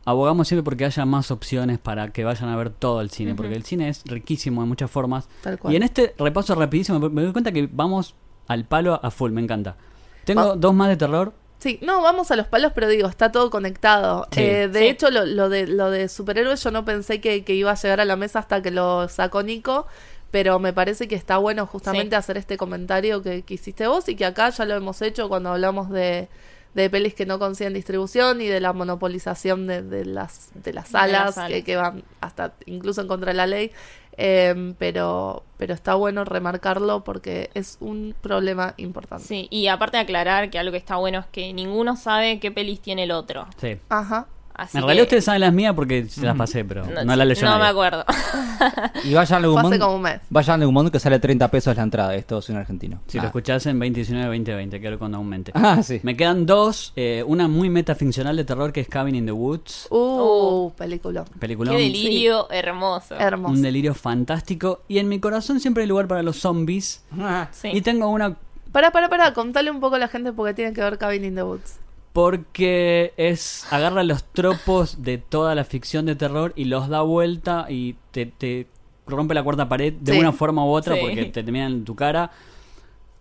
[0.05, 3.55] Abogamos siempre porque haya más opciones para que vayan a ver todo el cine, porque
[3.55, 5.29] el cine es riquísimo en muchas formas.
[5.43, 5.73] Tal cual.
[5.73, 8.15] Y en este repaso rapidísimo me me doy cuenta que vamos
[8.49, 9.77] al palo a full, me encanta.
[10.25, 13.31] Tengo Va- dos más de terror Sí, no, vamos a los palos, pero digo, está
[13.31, 14.27] todo conectado.
[14.33, 14.41] Sí.
[14.41, 14.87] Eh, de Sí.
[14.87, 18.01] hecho, lo, lo de, lo de superhéroes yo no pensé que, que iba a llegar
[18.01, 19.87] a la mesa hasta que lo sacó Nico,
[20.31, 22.19] pero me parece que está bueno justamente Sí.
[22.19, 25.51] hacer este comentario que, que hiciste vos y que acá ya lo hemos hecho cuando
[25.51, 26.29] hablamos de,
[26.73, 30.65] de pelis que no consiguen distribución y de la monopolización de, de las, de las
[30.65, 31.51] De las salas salas.
[31.51, 33.71] que, que van hasta incluso en contra de la ley.
[34.17, 39.25] Eh, pero, pero está bueno remarcarlo porque es un problema importante.
[39.25, 42.51] Sí, y aparte de aclarar que algo que está bueno es que ninguno sabe qué
[42.51, 43.47] pelis tiene el otro.
[43.59, 43.79] Sí.
[43.89, 44.27] Ajá.
[44.55, 47.27] Así En realidad que- ustedes saben las mías porque se las pasé, pero no, las
[47.27, 47.63] leyó No nadie.
[47.63, 48.05] me acuerdo.
[49.05, 49.79] Y vayan a Legumón.
[49.79, 50.21] como un mes.
[50.29, 52.15] Vayan a Legumón que sale 30 pesos la entrada.
[52.15, 53.01] Esto es un argentino.
[53.07, 53.23] Si Ah.
[53.23, 55.53] lo escuchás en 2019-2020, que cuando aumente.
[55.55, 56.01] Ah, sí.
[56.03, 56.93] Me quedan dos.
[56.97, 59.87] eh, una muy metaficcional de terror que es Cabin in the Woods.
[59.91, 60.73] Uh, Oh.
[60.77, 61.25] película.
[61.39, 63.15] Película Qué delirio hermoso.
[63.19, 63.55] Hermoso.
[63.55, 64.83] un delirio fantástico.
[64.89, 67.03] Y en mi corazón siempre hay lugar para los zombies.
[67.19, 67.49] Ah.
[67.53, 67.69] Sí.
[67.73, 68.37] Y tengo una
[68.73, 71.35] Para, para, para, contale un poco a la gente porque tiene que ver Cabin in
[71.35, 71.79] the Woods.
[72.13, 77.67] Porque es agarra los tropos de toda la ficción de terror y los da vuelta
[77.69, 78.67] y te, te
[79.07, 80.19] rompe la cuarta pared de Sí.
[80.19, 81.01] una forma u otra Sí.
[81.03, 82.31] porque te terminan en tu cara.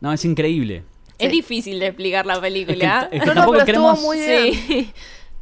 [0.01, 0.83] No, es increíble.
[1.17, 1.35] Es Sí.
[1.37, 3.09] difícil de explicar la Es que, película.
[3.11, 3.93] es que No, no, tampoco pero queremos...
[3.95, 4.53] estuvo muy bien.
[4.53, 4.91] Sí.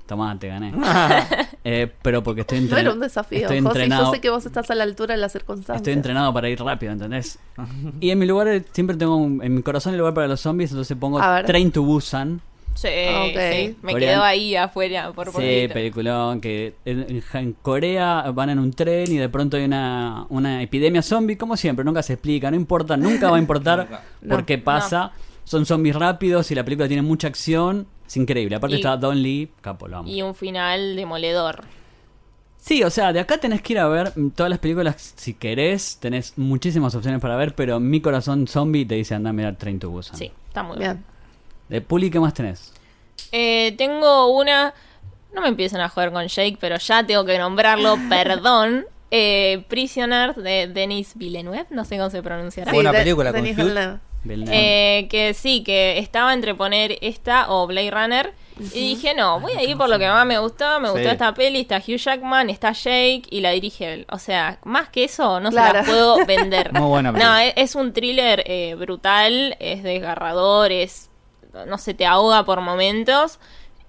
[0.08, 0.74] Tomá, te gané.
[1.70, 2.88] Eh, pero porque estoy No entrenado.
[2.92, 3.68] era un desafío, Estoy José.
[3.68, 4.06] entrenado.
[4.06, 5.78] Yo sé que vos estás a la altura de las circunstancias.
[5.82, 7.40] Estoy entrenado para ir rápido, ¿entendés?
[8.00, 10.40] Y en mi lugar eh, siempre tengo un- en mi corazón el lugar para los
[10.40, 11.20] zombies, entonces pongo.
[11.46, 12.40] Train to Busan.
[12.78, 13.40] Sí, Ok.
[13.52, 13.78] sí.
[13.82, 14.14] Me Coreano.
[14.18, 15.74] quedo ahí afuera por Sí, poquito.
[15.74, 21.02] peliculón que en, Corea van en un tren y de pronto hay una, una epidemia
[21.02, 23.88] zombie, como siempre, nunca se explica, no importa, nunca va a importar
[24.22, 24.36] No.
[24.36, 25.12] por qué pasa.
[25.44, 27.88] Son zombies rápidos y la película tiene mucha acción.
[28.06, 28.56] Es increíble.
[28.58, 30.08] Aparte Y- está Don Lee, capo, lo amo.
[30.10, 31.64] Y un final demoledor.
[32.58, 35.98] Sí, o sea, de acá tenés que ir a ver todas las películas si querés.
[36.00, 39.80] Tenés muchísimas opciones para ver, pero mi corazón zombie te dice anda a mirar Train
[39.80, 40.18] to Busan.
[40.18, 40.94] Sí, está muy bien.
[40.94, 41.17] Bien.
[41.70, 42.74] De Puli, ¿qué más tenés?
[43.32, 44.74] Eh, tengo una.
[45.34, 48.86] No me empiecen a joder con Jake, pero ya tengo que nombrarlo, perdón.
[49.12, 52.72] Eh, Prisoner de Denis Villeneuve, no sé cómo se pronunciará.
[52.74, 53.42] Buena de- película con.
[53.44, 54.00] Villeneuve.
[54.52, 58.34] Eh, que sí, que estaba entre poner esta o Blade Runner.
[58.74, 60.80] Y dije, no, voy a ir por lo que más me gustó.
[60.80, 61.12] Me gustó Sí.
[61.14, 64.06] esta peli, está Hugh Jackman, está Jake y la dirige él.
[64.10, 65.70] O sea, más que eso, no Claro.
[65.74, 66.74] se las puedo vender.
[66.74, 67.46] Muy buena No, película.
[67.46, 71.07] es, es un thriller eh, brutal, es desgarrador, es.
[71.66, 73.40] No se te ahoga por momentos.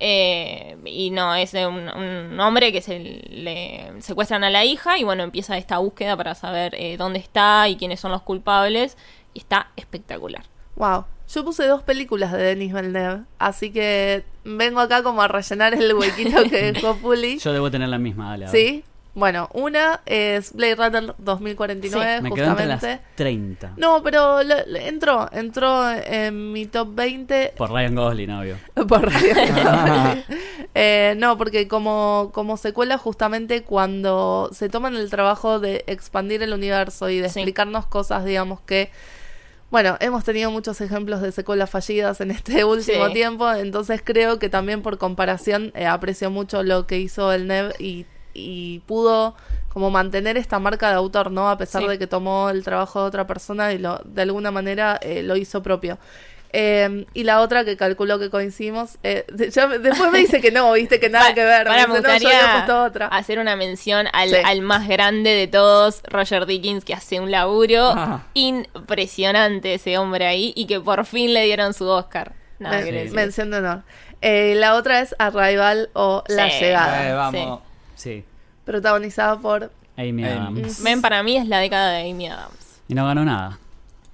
[0.01, 4.97] eh, y no, es de un, un hombre que se le secuestran a la hija
[4.97, 8.97] y bueno, empieza esta búsqueda para saber eh, dónde está y quiénes son los culpables.
[9.35, 10.45] Y está espectacular.
[10.77, 11.05] Wow.
[11.33, 15.93] Yo puse dos películas de Denis Villeneuve, así que vengo acá como a rellenar el
[15.93, 17.39] huequito que dejó Puli.
[17.39, 18.49] Yo debo tener la misma, dale.
[18.49, 18.85] ¿Sí?
[19.19, 22.87] Bueno, una es Blade Runner 2049, Me quedo entre justamente.
[22.87, 23.73] las 30.
[23.77, 28.57] No, pero le- le- entró, entró en mi top 20 Por Ryan Gosling, obvio.
[28.89, 30.23] por radio.
[30.81, 36.53] Eh, no, porque como, como secuela justamente cuando se toman el trabajo de expandir el
[36.53, 37.41] universo y de Sí.
[37.41, 38.93] explicarnos cosas, digamos que...
[39.71, 43.13] Bueno, hemos tenido muchos ejemplos de secuelas fallidas en este último Sí.
[43.13, 47.73] tiempo, entonces creo que también por comparación eh, aprecio mucho lo que hizo el NEV
[47.81, 48.07] y,
[48.39, 49.35] y pudo
[49.69, 51.51] como mantener esta marca de autor, ¿no?
[51.51, 51.89] A pesar Sí.
[51.89, 55.37] de que tomó el trabajo de otra persona y lo, de alguna manera eh, lo
[55.37, 55.99] hizo propio.
[56.51, 60.51] Eh, y la otra que calculó que coincidimos, eh, ya me- después me dice que
[60.51, 61.67] no, viste que nada que ver.
[61.67, 63.07] Para, me dice, no, yo puesto otra.
[63.09, 64.37] hacer una mención al, Sí.
[64.43, 68.23] al más grande de todos, Roger Dickens, que hace un laburo Ah.
[68.35, 72.33] impresionante ese hombre ahí y que por fin le dieron su Oscar.
[72.59, 73.13] Men- decir.
[73.15, 73.83] mención de honor.
[74.21, 76.59] Eh, la otra es Arrival o La Sí.
[76.61, 77.61] Llegada, Eh, vamos.
[77.61, 77.68] Sí.
[78.65, 79.71] Protagonizada por...
[79.97, 80.25] Amy.
[80.25, 80.83] Adams.
[80.83, 82.81] Ven, para mí es la década de Amy Adams.
[82.87, 83.59] Y no ganó nada.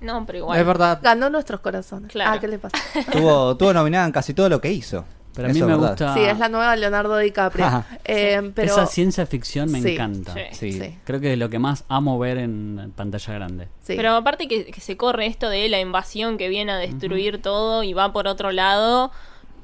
[0.01, 0.59] No, pero igual.
[0.59, 0.99] Es verdad.
[1.03, 2.11] Ganó nuestros corazones.
[2.13, 2.33] Claro.
[2.33, 2.77] Ah, ¿qué le pasa?
[3.13, 5.05] Tuvo, tuvo nominada en casi todo lo que hizo.
[5.35, 5.89] Pero a mí Eso me verdad.
[5.91, 6.15] gusta.
[6.15, 7.65] Sí, es la nueva Leonardo DiCaprio.
[7.67, 7.87] Ajá.
[8.05, 8.73] Eh, pero...
[8.73, 9.95] Esa ciencia ficción me Sí.
[9.95, 10.33] encanta.
[10.33, 10.41] Sí.
[10.53, 10.73] Sí.
[10.81, 13.69] Sí, Creo que es lo que más amo ver en pantalla grande.
[13.83, 13.95] sí.
[13.97, 17.83] Pero aparte que, que se corre esto de la invasión que viene a destruir todo
[17.83, 19.11] y va por otro lado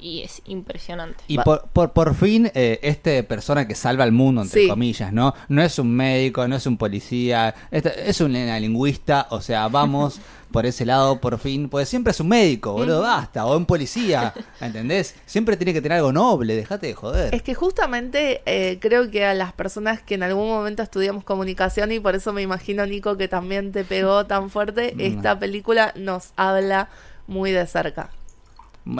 [0.01, 1.23] y es impresionante.
[1.27, 4.67] Y por, por, por fin, eh, este persona que salva al mundo, entre Sí.
[4.67, 5.33] comillas, ¿no?
[5.47, 10.19] No es un médico, no es un policía, este- es una lingüista, o sea, vamos
[10.51, 14.33] por ese lado por fin, pues siempre es un médico, boludo, basta, o un policía,
[14.59, 15.15] ¿entendés?
[15.25, 17.33] Siempre tiene que tener algo noble, dejate de joder.
[17.33, 21.91] Es que justamente eh, creo que a las personas que en algún momento estudiamos comunicación
[21.93, 24.99] y por eso me imagino, Nico, que también te pegó tan fuerte, Mm.
[25.01, 26.89] esta película nos habla
[27.27, 28.09] muy de cerca.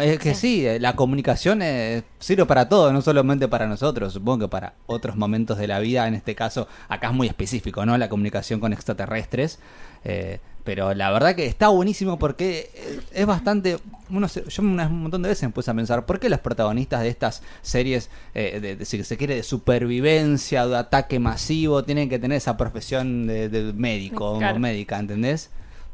[0.01, 4.45] Es que sí, eh, la comunicación eh, sirve para todo, no solamente para nosotros, supongo
[4.45, 7.97] que para otros momentos de la vida, en este caso, acá es muy específico, ¿no?
[7.97, 9.57] La comunicación con extraterrestres.
[10.03, 13.79] eh, pero la verdad que está buenísimo porque eh, es bastante
[14.11, 17.01] uno se- yo un montón de veces me puse a pensar, ¿por qué los protagonistas
[17.01, 22.09] de estas series, eh, de, de- si se quiere, de supervivencia, de ataque masivo, tienen
[22.09, 24.57] que tener esa profesión de, de médico Claro.
[24.57, 25.49] o médica, ¿entendés?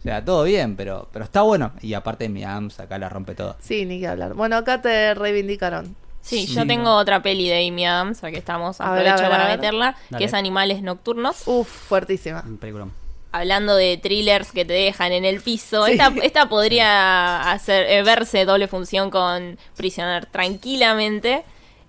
[0.07, 1.73] O sea, todo bien, pero, pero está bueno.
[1.81, 3.57] Y aparte mi AMS acá la rompe todo.
[3.59, 4.35] Sí, ni que hablar.
[4.35, 5.97] Bueno, acá te reivindicaron.
[6.21, 6.67] Sí, Sí, yo no.
[6.67, 10.19] tengo otra peli de Amy Adams, aquí estamos, A ver, a ver, para meterla, Dale.
[10.19, 11.43] que es Animales Nocturnos.
[11.45, 12.41] Uf, fuertísima.
[12.45, 12.93] Un peliculón.
[13.33, 15.91] Hablando de thrillers que te dejan en el piso, Sí.
[15.93, 21.43] esta, esta podría hacer eh, verse doble función con Prisoner tranquilamente.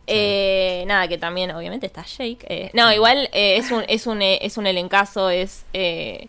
[0.08, 2.38] Eh, nada, que también obviamente está Jake.
[2.48, 6.28] eh, no, igual eh, es un es un eh, es un elencazo, es eh,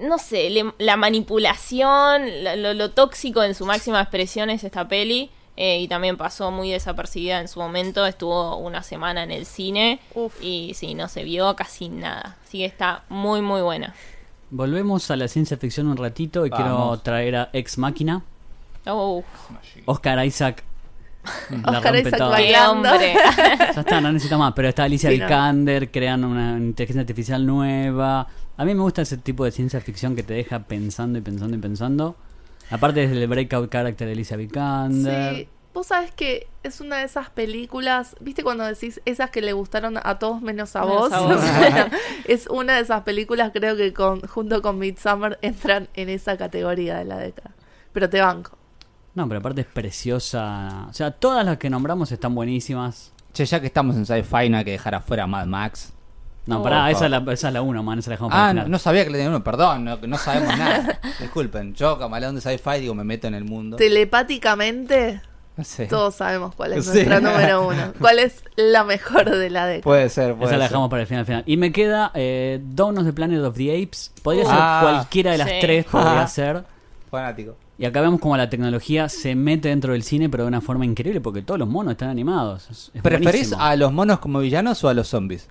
[0.00, 4.86] no sé, le- la manipulación, la- lo, lo tóxico en su máxima expresión es esta
[4.88, 5.30] peli.
[5.60, 8.06] eh, y también pasó muy desapercibida en su momento.
[8.06, 9.98] Estuvo una semana en el cine.
[10.14, 10.32] Uf.
[10.40, 12.36] Y sí, no se vio casi nada.
[12.46, 13.92] Así que está muy, muy buena.
[14.50, 18.22] Volvemos a la ciencia ficción un ratito y quiero traer a Ex Máquina.
[18.86, 19.24] Oh,
[19.86, 20.62] Oscar Isaac.
[21.50, 22.90] la Oscar rompe Isaac qué Bailando.
[22.92, 23.14] hombre.
[23.74, 24.52] Ya está, no necesita más.
[24.54, 25.24] Pero está Alicia Sí, no.
[25.26, 28.28] Vikander, crean una inteligencia artificial nueva.
[28.58, 31.56] A mí me gusta ese tipo de ciencia ficción que te deja pensando y pensando
[31.56, 32.16] y pensando.
[32.70, 35.34] Aparte es el breakout character de Alicia Vikander.
[35.36, 39.52] Sí, vos sabes que es una de esas películas, ¿viste cuando decís esas que le
[39.52, 41.12] gustaron a todos menos a Menos vos?
[41.12, 41.40] a vos.
[41.56, 41.86] Bueno,
[42.26, 46.98] es una de esas películas, creo que con, junto con Midsummer entran en esa categoría
[46.98, 47.52] de la década.
[47.92, 48.58] Pero te banco.
[49.14, 50.88] No, pero aparte es preciosa.
[50.90, 53.12] O sea, todas las que nombramos están buenísimas.
[53.32, 55.92] Che, ya que estamos en sci-fi, no hay que dejar afuera a Mad Max.
[56.48, 56.62] No, Oh.
[56.62, 57.98] pará, esa es la, esa es la 1, man.
[57.98, 58.70] Esa la dejamos para Ah, el no, final.
[58.72, 60.98] no sabía que le tenían uno, perdón, no, no sabemos nada.
[61.20, 63.76] Disculpen, yo, camalón de sci-fi, digo, me meto en el mundo.
[63.76, 65.20] Telepáticamente,
[65.56, 65.86] No sé.
[65.86, 66.92] todos sabemos cuál es Sí.
[66.92, 67.92] nuestra número uno.
[67.98, 69.82] ¿Cuál es la mejor de la década?
[69.84, 71.42] Puede ser, puede Esa la dejamos para el final, final.
[71.46, 74.12] Y me queda eh, Dawn of the Planet of the Apes.
[74.22, 74.48] Podría Uh.
[74.48, 74.78] ser Ah.
[74.82, 75.56] cualquiera de las Sí.
[75.60, 76.64] tres, podría ser.
[77.10, 77.56] Fanático.
[77.78, 80.84] Y acá vemos como la tecnología se mete dentro del cine, pero de una forma
[80.84, 82.68] increíble, porque todos los monos están animados.
[82.70, 83.62] Es, es ¿Preferís buenísimo.
[83.62, 85.48] a los monos como villanos o a los zombies?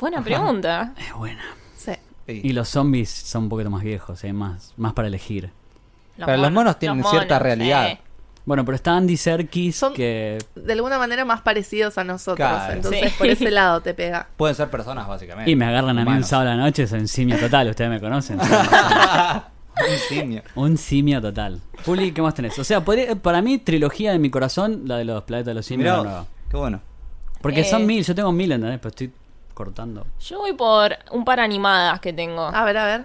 [0.00, 0.92] Buena pregunta.
[0.98, 1.42] Es buena.
[1.76, 1.92] Sí.
[2.26, 2.40] Sí.
[2.44, 5.50] Y los zombies son un poquito más viejos, hay más, más para elegir.
[6.16, 7.88] Pero los monos tienen cierta realidad.
[7.88, 8.00] eh.
[8.44, 12.36] Bueno, pero está Andy Serkis, Son- que De alguna manera más parecidos a nosotros.
[12.48, 12.74] Claro.
[12.74, 13.14] Entonces, Sí.
[13.18, 14.28] por ese lado te pega.
[14.36, 15.50] Pueden ser personas, básicamente.
[15.50, 17.90] Y me agarran a mí un sábado a la noche, soy un simio total, ustedes
[17.90, 18.38] me conocen.
[19.78, 20.42] Un simio.
[20.54, 21.60] un simio total.
[21.84, 22.58] Juli, ¿qué más tenés?
[22.58, 25.66] O sea, podría- para mí, trilogía de mi corazón, la de los planetas de los
[25.66, 25.90] simios.
[25.98, 26.26] Mirá nueva.
[26.50, 26.80] qué bueno.
[27.42, 27.64] Porque Eh.
[27.64, 28.78] son mil, yo tengo mil, ¿entendés?
[28.78, 29.12] Pero estoy
[29.56, 30.06] cortando.
[30.20, 32.42] Yo voy por un par animadas que tengo.
[32.42, 33.04] A ver, a ver.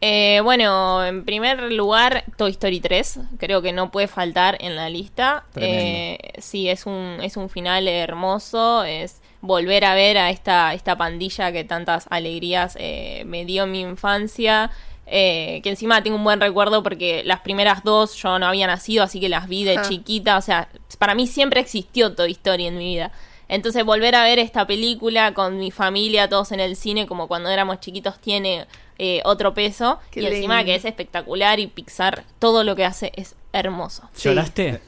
[0.00, 3.20] Eh, bueno, en primer lugar, Toy Story 3.
[3.38, 5.44] Creo que no puede faltar en la lista.
[5.54, 8.82] Eh, sí, es un, es un final hermoso.
[8.82, 13.70] Es volver a ver a esta, esta pandilla que tantas alegrías eh, me dio en
[13.70, 14.72] mi infancia.
[15.06, 19.04] Eh, que encima tengo un buen recuerdo porque las primeras dos yo no había nacido,
[19.04, 20.36] así que las vi de chiquita.
[20.38, 23.12] O sea, para mí siempre existió Toy Story en mi vida.
[23.52, 27.50] Entonces volver a ver esta película con mi familia, todos en el cine, como cuando
[27.50, 28.66] éramos chiquitos, tiene
[28.98, 29.98] eh, otro peso.
[30.10, 30.72] Qué y encima lindo.
[30.72, 34.08] que es espectacular y Pixar, todo lo que hace es hermoso.
[34.14, 34.30] Sí.
[34.30, 34.80] ¿Lloraste?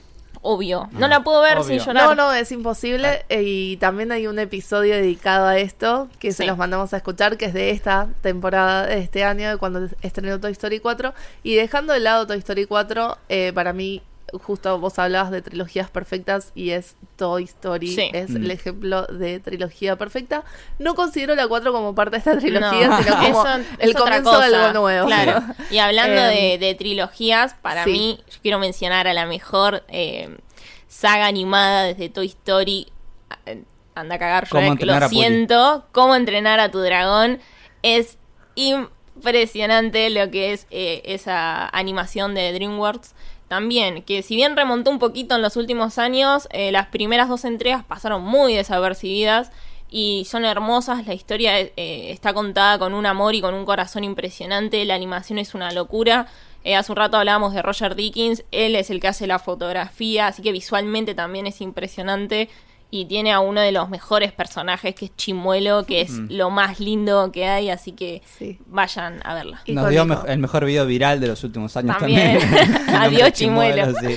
[0.47, 0.89] Obvio.
[0.93, 1.65] No la puedo ver Obvio.
[1.69, 2.05] sin llorar.
[2.05, 3.25] No, no, es imposible.
[3.31, 7.37] eh, Y también hay un episodio dedicado a esto que se los mandamos a escuchar,
[7.39, 11.15] que es de esta temporada, de este año, de cuando estrenó Toy Story 4.
[11.43, 14.03] Y dejando de lado Toy Story 4, eh, para mí,
[14.43, 18.11] justo vos hablabas de trilogías perfectas y es Toy Story, Sí.
[18.13, 18.37] es Mm.
[18.37, 20.45] el ejemplo de trilogía perfecta.
[20.79, 23.97] No considero la 4 como parte de esta trilogía, No, sino como eso el es
[23.97, 25.07] otra comienzo de algo nuevo.
[25.07, 25.43] Claro.
[25.71, 27.91] Y hablando Em, de, de trilogías, para sí.
[27.91, 30.37] mí, yo quiero mencionar a la mejor eh,
[30.89, 32.89] saga animada desde Toy Story.
[33.97, 35.87] Anda a cagar, ¿Cómo Shrek, entrenar lo siento.
[35.93, 37.39] Cómo entrenar a tu dragón.
[37.83, 38.19] Es
[38.57, 43.15] impresionante lo que es eh, esa animación de DreamWorks.
[43.49, 47.45] También, que si bien remontó un poquito en los últimos años, eh, las primeras dos
[47.45, 49.53] entregas pasaron muy desapercibidas
[49.91, 51.07] y son hermosas.
[51.07, 54.85] La historia eh, está contada con un amor y con un corazón impresionante.
[54.85, 56.27] La animación es una locura.
[56.65, 58.45] Eh, hace un rato hablábamos de Roger Dickens.
[58.51, 62.49] Él es el que hace la fotografía, así que visualmente también es impresionante.
[62.97, 66.79] Y tiene a uno de los mejores personajes, que es Chimuelo, que es lo más
[66.79, 67.69] lindo que hay.
[67.69, 68.59] Así que Sí.
[68.67, 69.61] vayan a verla.
[69.67, 72.39] Nos dio me- el mejor video viral de los últimos años También.
[72.97, 74.09] Adiós, Chimuelo, Chimuelo.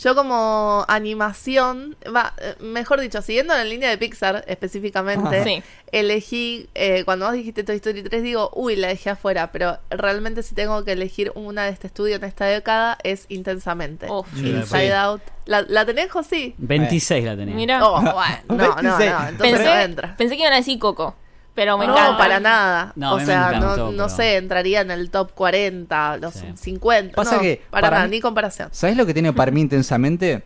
[0.00, 5.62] Yo como animación, va, mejor dicho, siguiendo la línea de Pixar específicamente, Sí.
[5.90, 10.42] elegí, eh, cuando vos dijiste Toy Story 3, digo, uy, la dejé afuera, pero realmente
[10.44, 14.06] si tengo que elegir una de este estudio en esta década es Intensamente.
[14.10, 14.26] Uf.
[14.36, 14.92] Sí, Inside sí.
[14.92, 15.22] Out.
[15.46, 16.54] ¿La, ¿La tenés, José?
[16.58, 17.54] 26 la tenía.
[17.54, 18.14] Mira, Oh, bueno,
[18.48, 19.10] no, no, no, 26.
[19.30, 20.16] entonces no pensé, entra.
[20.16, 21.16] pensé que iban a decir Coco.
[21.58, 22.16] Pero me no, encanta.
[22.18, 22.92] para nada.
[22.94, 26.46] No, o sea, encantó, no, no pero- sé, entraría en el top 40, los Sí.
[26.54, 27.16] 50.
[27.16, 28.68] Pasa no, que para, para nada, mí- ni comparación.
[28.70, 30.44] ¿Sabes lo que tiene para mí intensamente?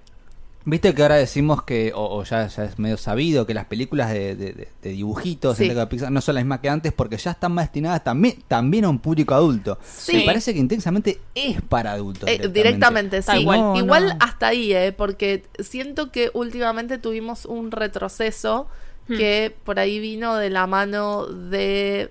[0.65, 4.11] Viste que ahora decimos que, o, o ya, ya es medio sabido, que las películas
[4.13, 5.69] de, de- de- de dibujitos Sí.
[5.69, 8.37] en de Pixar no son las mismas que antes porque ya están más destinadas también,
[8.47, 9.77] también a un público adulto.
[9.85, 10.19] Sí.
[10.19, 12.29] Me parece que intensamente es para adultos.
[12.31, 13.45] Eh, directamente, Tal sí.
[13.45, 14.17] No, Igual no.
[14.21, 18.69] hasta ahí, eh, porque siento que últimamente tuvimos un retroceso
[19.09, 19.17] Hmm.
[19.17, 22.11] que por ahí vino de la mano de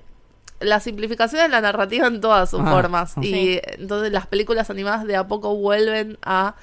[0.60, 3.13] la simplificación de la narrativa en todas sus Ah, formas.
[3.21, 3.27] sí.
[3.34, 6.56] Y entonces las películas animadas de a poco vuelven a,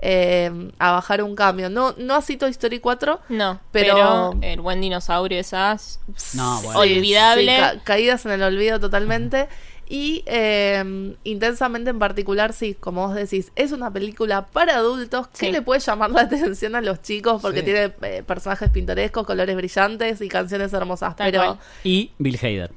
[0.00, 1.70] eh, a bajar un cambio.
[1.70, 3.20] No, no así Toy Story 4.
[3.30, 6.00] No, Pero- pero, el buen dinosaurio esas
[6.34, 6.80] No, bueno.
[6.80, 7.54] olvidable.
[7.56, 9.48] Sí, ca- caídas en el olvido totalmente.
[9.88, 15.46] Y eh, intensamente en particular, sí, como vos decís, es una película para adultos que
[15.46, 15.52] Sí.
[15.52, 17.64] le puede llamar la atención a los chicos porque Sí.
[17.66, 21.14] tiene eh, personajes pintorescos, colores brillantes y canciones hermosas.
[21.16, 21.58] Tal pero, cual.
[21.84, 22.72] Y Bill Hader.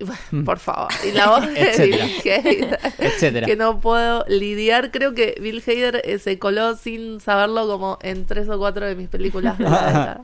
[0.44, 2.04] por favor, y la voz de Etcétera.
[2.06, 3.46] Bill Hader, Etcétera.
[3.46, 4.90] que no puedo lidiar.
[4.90, 8.96] Creo que Bill Hader eh, se coló sin saberlo como en tres o cuatro de
[8.96, 10.22] mis películas de la.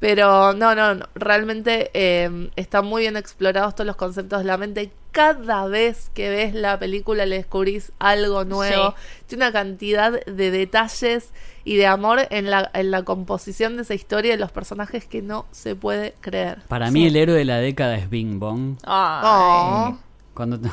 [0.00, 1.06] Pero no, no, no.
[1.14, 4.90] realmente eh, están muy bien explorados todos los conceptos de la mente.
[5.10, 8.94] Cada vez que ves la película le descubrís algo nuevo.
[9.26, 11.30] Tiene una cantidad de detalles
[11.64, 15.20] y de amor en la, en la composición de esa historia de los personajes que
[15.20, 16.58] no se puede creer.
[16.68, 18.76] Para mí el héroe de la década es Bing Bong.
[18.84, 19.98] Ay, Oh,
[20.38, 20.56] Cuando...
[20.56, 20.70] No,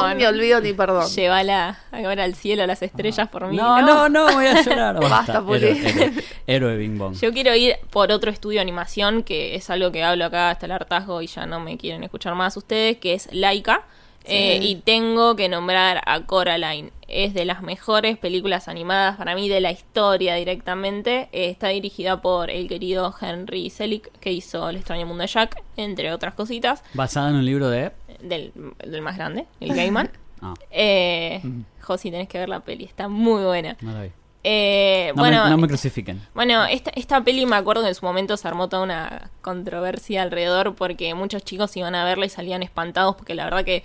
[0.00, 1.06] Bong, ni olvido ni perdón.
[1.14, 3.54] Llévala a ver al cielo, a las estrellas por mí.
[3.54, 4.98] No, no, no, voy a llorar.
[4.98, 6.12] Basta, héroe, héroe,
[6.46, 7.14] héroe Bing Bong.
[7.14, 10.64] Yo quiero ir por otro estudio de animación, que es algo que hablo acá hasta
[10.64, 13.84] el hartazgo y ya no me quieren escuchar más ustedes, que es Laika.
[14.28, 16.90] Eh, y tengo que nombrar a Coraline.
[17.08, 21.28] Es de las mejores películas animadas para mí de la historia directamente.
[21.32, 25.62] Eh, está dirigida por el querido Henry Selick, que hizo El extraño mundo de Jack,
[25.76, 26.82] entre otras cositas.
[26.94, 27.92] Basada en un libro de...
[28.22, 28.52] Del,
[28.84, 30.10] del más grande, el Gaiman.
[30.40, 31.42] Ah, Eh,
[31.80, 33.76] Josi, tenés que ver la peli, está muy buena.
[33.80, 34.10] no lo vi.
[34.44, 36.22] Eh, No, bueno, me, no me crucifiquen.
[36.32, 40.22] bueno, esta, esta peli me acuerdo que en su momento se armó toda una controversia
[40.22, 43.82] alrededor porque muchos chicos iban a verla y salían espantados porque la verdad que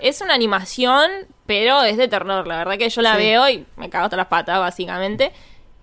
[0.00, 1.10] es una animación,
[1.46, 2.46] pero es de terror.
[2.46, 3.18] La verdad que yo la Sí.
[3.18, 5.32] veo y me cago hasta las patas, básicamente.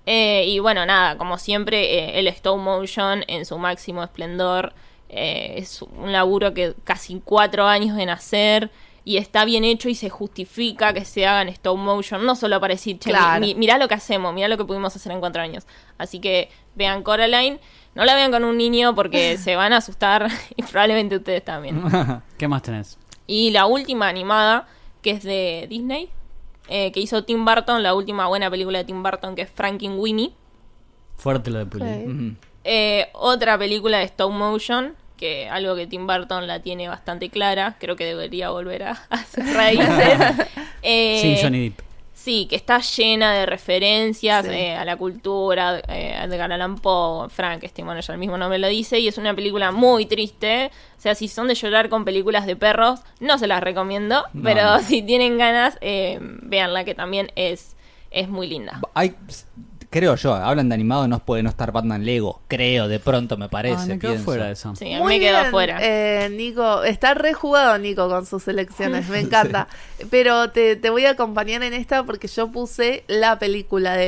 [0.05, 4.73] Eh, y bueno, nada, como siempre, eh, el stop motion en su máximo esplendor.
[5.13, 8.71] eh, es un laburo que casi cuatro años en hacer.
[9.03, 12.25] Y está bien hecho y se justifica que se haga en stop motion.
[12.25, 13.41] No solo para decir, che, Claro.
[13.41, 15.65] mi- mi- mirá lo que hacemos, mirá lo que pudimos hacer en cuatro años.
[15.97, 17.59] Así que vean Coraline.
[17.93, 21.81] No la vean con un niño porque se van a asustar y probablemente ustedes también.
[22.37, 22.97] ¿Qué más tenés?
[23.31, 24.67] Y la última animada,
[25.01, 26.09] que es de Disney,
[26.67, 30.33] eh, que hizo Tim Burton, la última buena película de Tim Burton, que es Frankenweenie.
[31.15, 32.35] Fuerte lo de Puli.
[32.65, 37.77] Eh, otra película de stop motion, que algo que Tim Burton la tiene bastante clara,
[37.79, 39.87] creo que debería volver a, a sus raíces.
[40.83, 41.90] Eh, Sin Johnny Depp.
[42.23, 44.51] Sí, que está llena de referencias Sí.
[44.51, 48.59] eh, a la cultura, eh, a Edgar Allan Poe, Frankenstein, bueno, ya el mismo nombre
[48.59, 50.69] lo dice, y es una película muy triste.
[50.97, 54.43] O sea, si son de llorar con películas de perros, no se las recomiendo, No,
[54.43, 57.75] pero si tienen ganas, eh, véanla, que también es,
[58.11, 58.79] es muy linda.
[58.93, 59.15] Hay,
[59.91, 62.41] creo yo, hablan de animado, no puede no estar Batman Lego.
[62.47, 63.75] Creo, de pronto me parece.
[63.83, 64.25] Ah, me quedo pienso.
[64.25, 64.75] fuera de eso.
[64.75, 65.77] Sí, Muy me quedo bien, afuera.
[65.81, 69.67] eh, Nico, está rejugado Nico con sus elecciones, me encanta.
[70.09, 74.07] Pero te, te voy a acompañar en esta porque yo puse la película de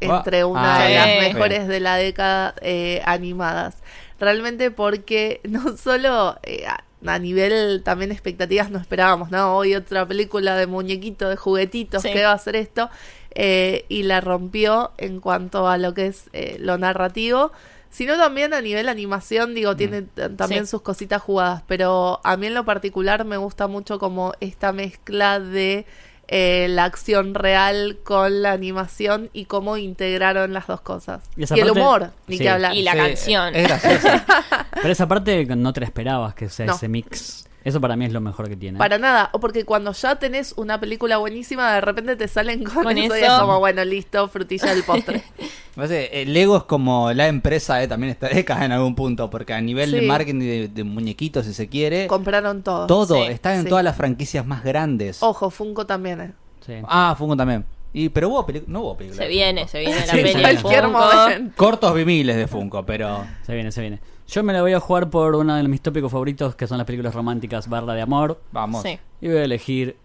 [0.00, 1.18] entre Ah, una ah, de las bien.
[1.34, 3.76] mejores de la década eh, animadas.
[4.18, 9.56] Realmente porque no solo eh, a, nivel también expectativas no esperábamos, ¿no?
[9.56, 12.12] Hoy otra película de muñequito, de juguetitos, Sí.
[12.12, 12.90] que va a ser esto?
[13.34, 17.52] Eh, y la rompió en cuanto a lo que es eh, lo narrativo,
[17.88, 20.70] sino también a nivel animación, digo, tiene t- también Sí.
[20.72, 25.38] sus cositas jugadas, pero a mí en lo particular me gusta mucho como esta mezcla
[25.40, 25.86] de
[26.32, 31.24] eh, la acción real con la animación y cómo integraron las dos cosas.
[31.36, 32.44] Y el humor, ni sí.
[32.44, 32.74] que hablar.
[32.76, 33.54] Y la Sí, canción.
[33.56, 34.08] Es gracioso.
[34.80, 36.74] Pero esa parte no te la esperabas que sea No.
[36.76, 37.48] ese mix.
[37.62, 38.78] Eso para mí es lo mejor que tiene.
[38.78, 42.84] Para nada, o porque cuando ya tenés una película buenísima, de repente te salen con,
[42.84, 45.22] Con eso, y es como, bueno, listo, frutilla del postre.
[45.74, 49.52] Parece, eh, Lego es como la empresa, eh, también está década en algún punto, porque
[49.52, 52.86] a nivel de marketing de, de muñequitos, si se quiere, Compraron todo.
[52.86, 53.68] todo, Sí, está en sí.
[53.68, 55.22] todas las franquicias más grandes.
[55.22, 56.32] Ojo, Funko también, eh.
[56.64, 56.74] Sí.
[56.84, 57.64] Ah, Funko también.
[57.92, 59.22] Y, pero hubo no hubo película.
[59.22, 59.72] Se viene, Funko.
[59.72, 61.50] se viene la Sí, Cualquier.
[61.56, 63.26] Cortos vimiles de Funko, pero...
[63.44, 64.00] Se viene, se viene.
[64.30, 66.86] Yo me la voy a jugar por uno de mis tópicos favoritos, que son las
[66.86, 68.40] películas románticas barra de amor.
[68.52, 68.82] Vamos.
[68.82, 68.98] Sí.
[69.20, 69.96] Y voy a elegir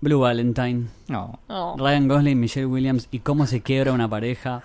[0.00, 0.86] Blue Valentine.
[1.08, 1.38] No.
[1.48, 1.76] Oh.
[1.78, 4.62] Ryan Gosling, Michelle Williams y cómo se quiebra una pareja.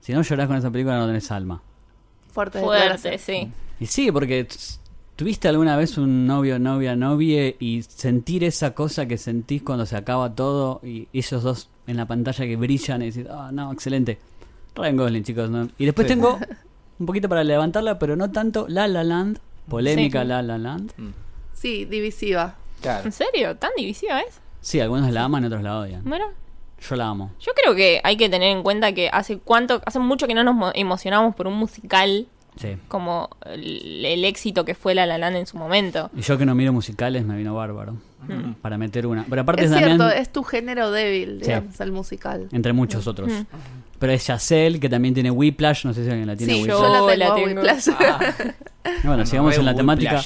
[0.00, 1.60] Si no llorás con esa película no tenés alma.
[2.32, 3.50] Fuerte, Fuerte, sí.
[3.80, 4.46] Y sí, porque
[5.16, 9.96] ¿Tuviste alguna vez un novio, novia, novie y sentir esa cosa que sentís cuando se
[9.96, 14.18] acaba todo y esos dos en la pantalla que brillan y decís, ah, no, excelente.
[14.74, 15.50] Ryan Gosling, chicos.
[15.50, 15.68] ¿no?
[15.78, 16.14] Y después Sí.
[16.14, 16.38] tengo
[16.98, 19.38] un poquito para levantarla, pero no tanto La La Land,
[19.68, 20.28] polémica Sí.
[20.28, 20.92] La La Land.
[20.96, 21.10] Mm,
[21.52, 22.56] Sí, divisiva.
[22.82, 23.06] Claro.
[23.06, 23.56] ¿En serio?
[23.56, 24.40] ¿Tan divisiva es?
[24.60, 26.02] Sí, algunos la aman y otros la odian.
[26.04, 26.26] Bueno,
[26.86, 27.30] Yo la amo.
[27.40, 30.44] yo creo que hay que tener en cuenta que hace cuánto, hace mucho que no
[30.44, 32.26] nos mo- emocionamos por un musical
[32.56, 32.76] Sí.
[32.88, 36.10] como el, el éxito que fue La La Land en su momento.
[36.16, 37.96] Y yo que no miro musicales me vino bárbaro.
[38.62, 39.26] Para meter una.
[39.28, 41.48] Pero aparte Es también, cierto, es tu género débil, Sí.
[41.48, 42.48] digamos, el musical.
[42.52, 43.30] entre muchos otros.
[43.98, 45.84] Pero es Yacel, que también tiene Whiplash.
[45.84, 46.78] No sé si alguien la tiene Sí, Whiplash.
[46.78, 47.60] yo la Yo tengo, la a tengo.
[47.60, 47.88] Whiplash.
[49.04, 50.20] Bueno, sigamos en la temática.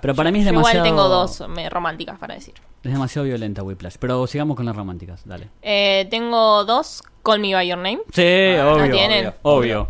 [0.00, 0.86] Pero para mí es Yo demasiado.
[0.86, 2.54] igual tengo dos románticas para decir.
[2.82, 3.96] Es demasiado violenta Whiplash.
[3.98, 5.22] Pero sigamos con las románticas.
[5.24, 5.48] Dale.
[5.62, 8.00] Eh, tengo dos, Call Me By Your Name.
[8.12, 8.22] Sí,
[8.58, 8.86] Ah, obvio.
[8.86, 9.26] ¿la tienen?
[9.26, 9.34] obvio.
[9.42, 9.88] Obvio.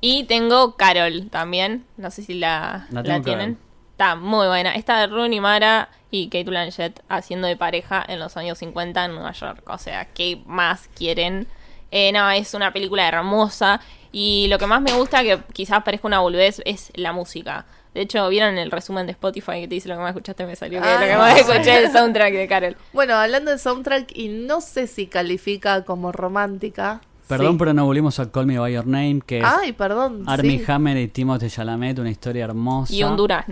[0.00, 1.84] Y tengo Carol también.
[1.96, 3.22] No sé si la, La tienen.
[3.24, 3.56] Carol.
[3.92, 4.74] Está muy buena.
[4.74, 9.32] Está Rooney Mara y Kate Blanchett haciendo de pareja en los años 50 en Nueva
[9.32, 9.62] York.
[9.68, 11.48] O sea, ¿qué más quieren?
[11.90, 13.80] Eh, no, es una película hermosa.
[14.12, 17.66] Y lo que más me gusta, que quizás parezca una boludez, es la música.
[17.92, 20.54] De hecho, vieron el resumen de Spotify que te dice lo que más escuchaste, me
[20.54, 21.18] salió que Ah, lo que no.
[21.18, 22.76] más escuché es el soundtrack de Carol.
[22.92, 27.00] Bueno, hablando de soundtrack, y no sé si califica como romántica.
[27.28, 27.58] Perdón, Sí.
[27.58, 30.24] pero no volvimos a Call Me By Your Name, que es Ay, perdón.
[30.26, 30.64] Armie sí.
[30.72, 32.92] Hammer y Timothée Chalamet, una historia hermosa.
[32.94, 33.44] Y Honduras.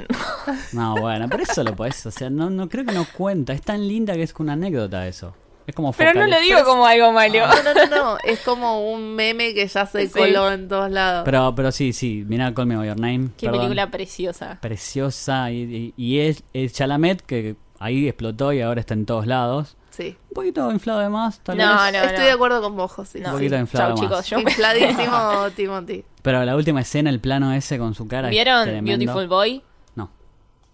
[0.72, 3.52] No, bueno, pero eso lo podés, o sea, no, no creo que no cuenta.
[3.52, 5.34] Es tan linda que es una anécdota eso.
[5.66, 7.40] Es como Pero no lo digo como algo malo.
[7.48, 8.18] No, no, no, no.
[8.22, 10.16] Es como un meme que ya se Sí.
[10.16, 11.22] coló en todos lados.
[11.24, 13.30] Pero, pero sí, sí, mirá Call Me By Your Name.
[13.36, 13.62] Qué perdón.
[13.62, 14.58] película preciosa.
[14.60, 15.50] Preciosa.
[15.50, 19.76] Y, y- y es, es Chalamet que ahí explotó y ahora está en todos lados.
[19.96, 20.16] Sí.
[20.28, 21.92] Un poquito inflado de más, tal No, vez.
[21.94, 21.98] no.
[22.00, 23.20] Estoy de acuerdo con vos, José.
[23.20, 23.28] No.
[23.30, 23.60] Un poquito sí.
[23.60, 24.24] inflado Chau, más.
[24.26, 24.26] chicos.
[24.30, 26.04] Yo- Infladísimo Timothy.
[26.22, 28.28] Pero la última escena, el plano ese con su cara.
[28.28, 28.90] ¿Vieron tremendo.
[28.98, 29.62] Beautiful Boy?
[29.94, 30.10] No.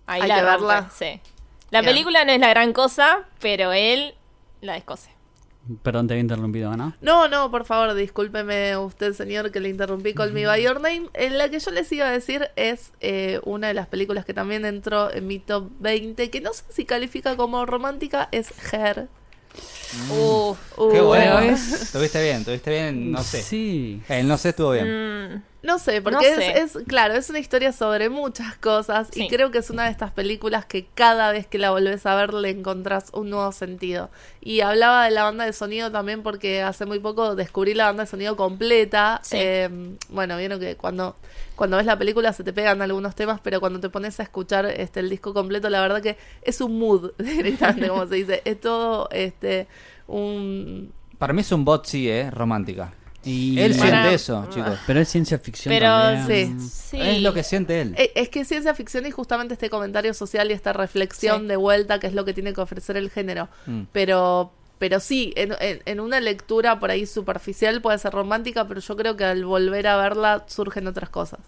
[0.07, 0.91] Ahí Hay la que verla.
[0.93, 1.21] Sí.
[1.71, 1.93] La Bien.
[1.93, 4.15] película no es la gran cosa, pero él
[4.61, 5.11] la descose.
[5.83, 6.95] Perdón, te había interrumpido, ¿no?
[7.01, 11.09] No, no, por favor, discúlpeme usted, señor, que le interrumpí con mi By Your Name.
[11.15, 14.35] En la que yo les iba a decir es eh, una de las películas que
[14.35, 19.09] también entró en mi top 20, que no sé si califica como romántica, es Her.
[20.11, 20.59] Uf.
[20.79, 21.37] Uh, Qué bueno.
[21.39, 21.93] Pero es...
[21.93, 23.43] Tuviste bien, tuviste bien, no sé.
[23.43, 24.03] Sí.
[24.09, 24.87] El no sé estuvo bien.
[24.87, 26.59] Mm, No sé, porque No es, sé.
[26.59, 30.11] es- claro, es una historia sobre muchas cosas y creo que es una de estas
[30.11, 34.11] películas que cada vez que la volvés a ver le encontrás un nuevo sentido.
[34.41, 38.03] Y hablaba de la banda de sonido también porque hace muy poco descubrí la banda
[38.05, 39.21] de sonido completa.
[39.23, 39.37] Sí.
[39.39, 39.71] Eh,
[40.09, 41.15] bueno, vieron que cuando,
[41.55, 44.67] cuando ves la película se te pegan algunos temas, pero cuando te pones a escuchar
[44.67, 48.43] este el disco completo, la verdad que es un mood, directamente, como se dice.
[48.45, 49.69] Es todo este
[50.09, 50.93] un...
[51.19, 52.31] Para mí es un bot, sí, ¿eh?
[52.33, 52.93] Romántica.
[53.25, 53.59] Y...
[53.61, 54.79] Él Para- siente eso, chicos.
[54.87, 56.61] Pero es ciencia ficción Pero también.
[56.61, 56.69] sí.
[56.91, 57.01] sí.
[57.01, 57.95] Es lo que siente él.
[57.97, 61.47] Eh, Es que es ciencia ficción y justamente este comentario social y esta reflexión Sí.
[61.47, 63.49] de vuelta que es lo que tiene que ofrecer el género.
[63.67, 63.83] Mm.
[63.93, 68.81] Pero, pero sí, en, en- en una lectura por ahí superficial puede ser romántica, pero
[68.81, 71.39] yo creo que al volver a verla surgen otras cosas.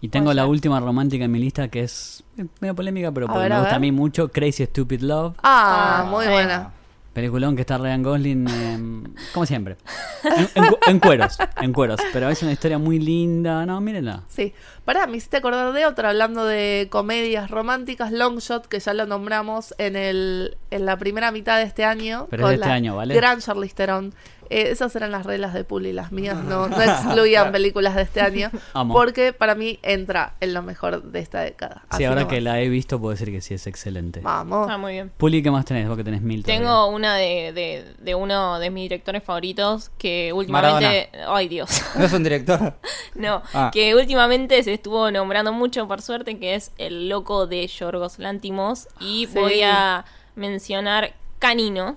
[0.00, 2.24] Y tengo la última romántica en mi lista que es
[2.60, 3.76] medio polémica, pero A ver, me a gusta ver.
[3.76, 4.28] a mí mucho.
[4.30, 5.34] Crazy Stupid Love.
[5.42, 6.72] Ah, Ah, muy buena.
[7.12, 9.76] Peliculón que está Ryan Gosling, eh, como siempre.
[10.24, 12.00] En, en cu- en cueros, en cueros.
[12.12, 13.66] Pero es una historia muy linda.
[13.66, 14.22] No, mírenla.
[14.28, 14.54] Sí.
[14.84, 19.74] Pará, me hiciste acordar de otra, hablando de comedias románticas, Longshot, que ya lo nombramos
[19.78, 22.26] en el en la primera mitad de este año.
[22.30, 23.14] Pero es de este la año, ¿vale?
[23.14, 24.14] Gran Charlize Theron.
[24.50, 28.20] Eh, esas eran las reglas de Puli, las mías no, no excluían películas de este
[28.20, 28.50] año.
[28.74, 28.92] Amo.
[28.94, 31.82] Porque para mí entra en lo mejor de esta década.
[31.82, 32.34] Sí, Así ahora nomás.
[32.34, 34.20] que la he visto puedo decir que sí es excelente.
[34.20, 34.68] Vamos.
[34.70, 35.10] Ah, muy bien.
[35.16, 35.86] Puli, ¿qué más tenés?
[35.88, 36.60] Vos que tenés mil todavía.
[36.60, 41.10] Tengo una de, de, de uno de mis directores favoritos que últimamente...
[41.28, 41.70] Ay, Dios.
[41.96, 42.74] ¿No es un director?
[43.14, 43.70] No, Ah.
[43.72, 48.88] que últimamente se estuvo nombrando mucho, por suerte, que es el loco de Yorgos Lantimos.
[49.00, 49.38] Y Sí.
[49.38, 50.04] voy a
[50.36, 51.94] mencionar Caninos,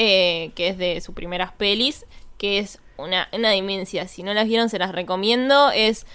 [0.00, 2.06] eh, que es de sus primeras pelis,
[2.38, 4.06] que es una, una demencia.
[4.06, 5.72] Si no las vieron, se las recomiendo.
[5.72, 6.06] Es,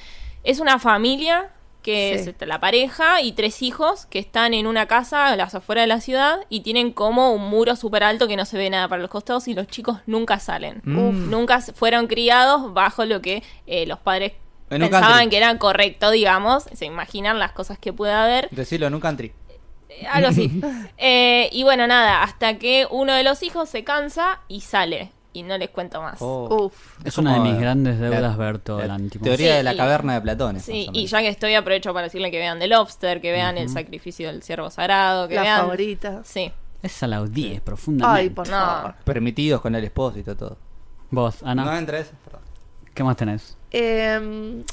[0.46, 1.50] es una familia
[1.82, 2.30] que Sí.
[2.40, 5.88] es la pareja y tres hijos que están en una casa a las afueras de
[5.88, 9.02] la ciudad y tienen como un muro súper alto que no se ve nada para
[9.02, 10.82] los costados y los chicos nunca salen.
[10.86, 11.30] Mm.
[11.30, 14.32] Nunca fueron criados bajo lo que eh, los padres
[14.70, 16.64] En pensaban que era correcto, digamos.
[16.74, 18.48] Se imaginan las cosas que puede haber.
[18.52, 19.34] Decirlo en un country.
[20.02, 20.62] Eh, Algo así.
[20.98, 25.12] Eh, y bueno, nada, hasta que uno de los hijos se cansa y sale.
[25.36, 26.18] Y no les cuento más.
[26.22, 26.66] Oh.
[26.68, 27.00] Uf.
[27.04, 29.24] Es una de mis grandes deudas la- ver todo la el Lantimos.
[29.26, 30.60] Teoría Sí, de la y- caverna de Platón.
[30.60, 33.68] Sí, y ya que estoy, aprovecho para decirle que vean The Lobster, que vean El
[33.70, 35.62] sacrificio del ciervo sagrado, que La vean.
[35.62, 36.22] favorita.
[36.24, 36.52] Sí.
[36.84, 38.22] Esa la odié profundamente.
[38.22, 38.56] Ay, por No.
[38.58, 38.96] favor.
[39.06, 40.58] Permitidos con el expósito, todo.
[41.10, 42.12] Vos, Ana, No entra eso.
[42.24, 42.42] perdón.
[42.94, 43.58] ¿qué más tenés?
[43.72, 44.64] Eh,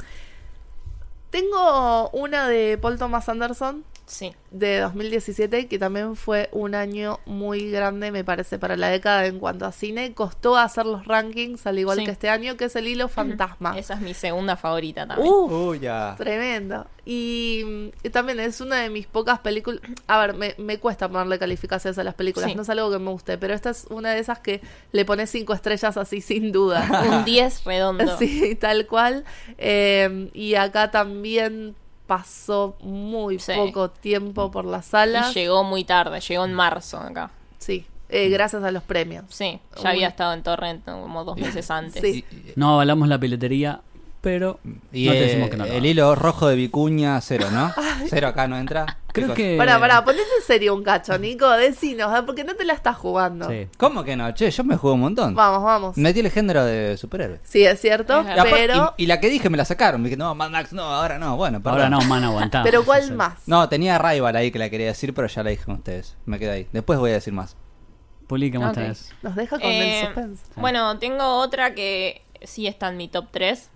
[1.30, 4.34] Tengo una de Paul Thomas Anderson Sí.
[4.50, 9.38] de 2017 que también fue un año muy grande me parece para la década en
[9.38, 10.12] cuanto a cine.
[10.14, 12.04] Costó hacer los rankings al igual Sí.
[12.04, 13.78] que este año que es el hilo fantasma.
[13.78, 15.28] Esa es mi segunda favorita también.
[15.32, 16.14] Uf, Uy, ya.
[16.18, 16.86] Tremendo.
[17.04, 19.80] Y, y también es una de mis pocas películas.
[20.06, 22.50] A ver, me, me cuesta ponerle calificaciones a las películas.
[22.50, 22.56] Sí.
[22.56, 24.60] No es algo que me guste, pero esta es una de esas que
[24.92, 26.88] le pones cinco estrellas así sin duda.
[27.18, 28.16] Un 10 redondo.
[28.18, 29.24] sí, tal cual.
[29.58, 31.74] Eh, y acá también
[32.10, 33.52] pasó muy Sí.
[33.54, 35.32] poco tiempo por las Y salas.
[35.32, 37.30] llegó muy tarde, llegó en marzo acá.
[37.58, 39.26] Sí, eh, gracias a los premios.
[39.28, 39.82] Sí, Uy.
[39.84, 42.02] ya había estado en Torrent como dos meses antes.
[42.02, 42.24] Sí.
[42.56, 43.82] No avalamos la piratería,
[44.22, 44.58] pero
[44.92, 45.64] y, no te eh, decimos que no.
[45.66, 47.72] el hilo rojo de Vicuña, cero, ¿no?
[48.08, 48.98] Cero acá no entra.
[49.12, 49.56] Creo que.
[49.56, 51.48] Pará, pará, ponete en serio un cacho, Nico.
[51.50, 52.22] Decinos, ¿eh?
[52.24, 53.48] porque no te la estás jugando.
[53.48, 53.68] Sí.
[53.76, 54.30] ¿Cómo que no?
[54.32, 55.34] Che, yo me juego un montón.
[55.34, 55.96] Vamos, vamos.
[55.96, 57.40] Metí el género de superhéroe.
[57.42, 58.94] Sí, es cierto, Es pero...
[58.96, 60.00] y- y la que dije me la sacaron.
[60.02, 61.36] Me dije, no, Mad Max, no, ahora no.
[61.36, 61.80] Bueno, perdón.
[61.82, 62.62] Ahora no, man, aguantá.
[62.64, 63.12] Pero ¿cuál Sí.
[63.12, 63.34] más?
[63.46, 66.16] No, tenía Rival ahí que la quería decir, pero ya la dije con ustedes.
[66.26, 66.68] Me quedé ahí.
[66.72, 67.56] Después voy a decir más.
[68.26, 68.74] Puli, ¿qué más Ok.
[68.74, 69.12] tenés?
[69.22, 70.44] Nos deja con Eh, el suspense.
[70.56, 73.70] Bueno, tengo otra que sí está en mi top 3.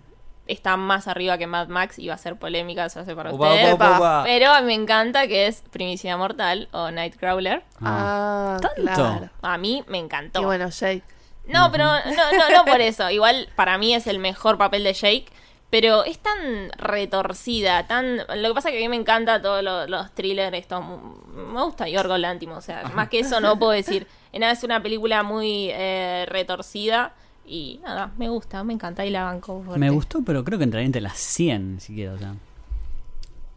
[0.47, 3.49] Está más arriba que Mad Max y va a ser polémica, se hace para Upa,
[3.49, 3.73] ustedes.
[3.73, 4.23] upa, upa, upa.
[4.25, 7.63] Pero me encanta que es Primicia Mortal o Nightcrawler.
[7.81, 8.81] Ah, ¿Tanto?
[8.81, 9.29] claro.
[9.41, 10.41] A mí me encantó.
[10.41, 11.03] Y bueno, Jake.
[11.47, 13.09] No, pero no, no, no por eso.
[13.09, 15.25] Igual para mí es el mejor papel de Jake.
[15.71, 18.17] Pero es tan retorcida, tan...
[18.17, 21.63] Lo que pasa es que a mí me encanta todos los, los thrillers, esto, me
[21.63, 24.07] gusta Yorgo Lantimos, o sea, más que eso no puedo decir.
[24.31, 27.13] En nada, es una película muy eh, retorcida
[27.47, 29.61] y nada, me gusta, me encanta y la banco.
[29.63, 29.79] fuerte.
[29.79, 32.13] Me gustó, pero creo que entraría entre las 100, ni siquiera.
[32.13, 32.33] O sea,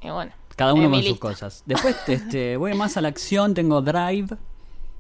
[0.03, 1.21] Y bueno, cada uno en con sus lista.
[1.21, 1.63] cosas.
[1.67, 3.55] Después este, voy más a la acción.
[3.55, 4.29] Tengo Drive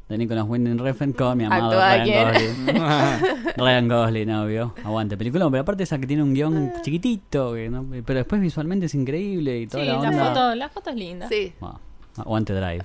[0.08, 2.32] de Nicolas Winding Refn con mi amado ¿Actúa Ryan?
[2.32, 3.54] Gosling.
[3.56, 4.74] Ryan Gosling, obvio.
[4.84, 5.50] Aguante, película.
[5.50, 9.60] Pero aparte esa que tiene un guion chiquitito, que no- pero después visualmente es increíble
[9.60, 10.24] y toda Sí, la la onda.
[10.28, 11.28] foto, la foto es linda.
[11.28, 11.78] Sí, Bueno,
[12.16, 12.84] aguante Drive.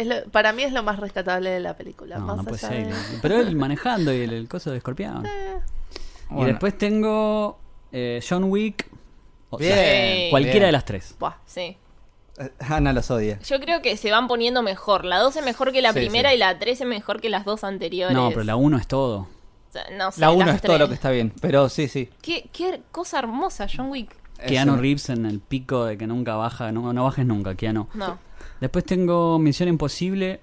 [0.00, 2.18] Es lo- para mí es lo más rescatable de la película.
[2.18, 2.86] No, más no puede allá ser.
[2.86, 5.24] de- Pero él manejando y el, el coso de escorpión.
[5.26, 5.56] Eh,
[6.30, 6.48] Y Bueno.
[6.52, 7.58] después tengo
[7.92, 8.86] eh, John Wick.
[9.50, 10.30] O sea, Bien.
[10.30, 10.66] cualquiera bien.
[10.66, 11.14] de las tres.
[11.18, 11.36] buah.
[11.46, 11.76] Sí.
[12.38, 13.38] Eh, Ana los odia.
[13.40, 15.04] Yo creo que se van poniendo mejor.
[15.06, 16.36] La 2 es mejor que la Sí, primera sí.
[16.36, 18.14] y la 3 es mejor que las dos anteriores.
[18.14, 19.20] No, pero la uno es todo.
[19.20, 21.32] O sea, no sé, La 1 las es todo lo que está bien.
[21.40, 22.10] Pero sí, sí.
[22.22, 24.14] ¿Qué, qué cosa hermosa, John Wick.
[24.46, 24.80] Keanu Eso.
[24.82, 26.70] Reeves en el pico de que nunca baja.
[26.72, 27.88] No, no bajes nunca, Keanu.
[27.94, 28.18] No.
[28.60, 30.40] Después tengo Misión Imposible.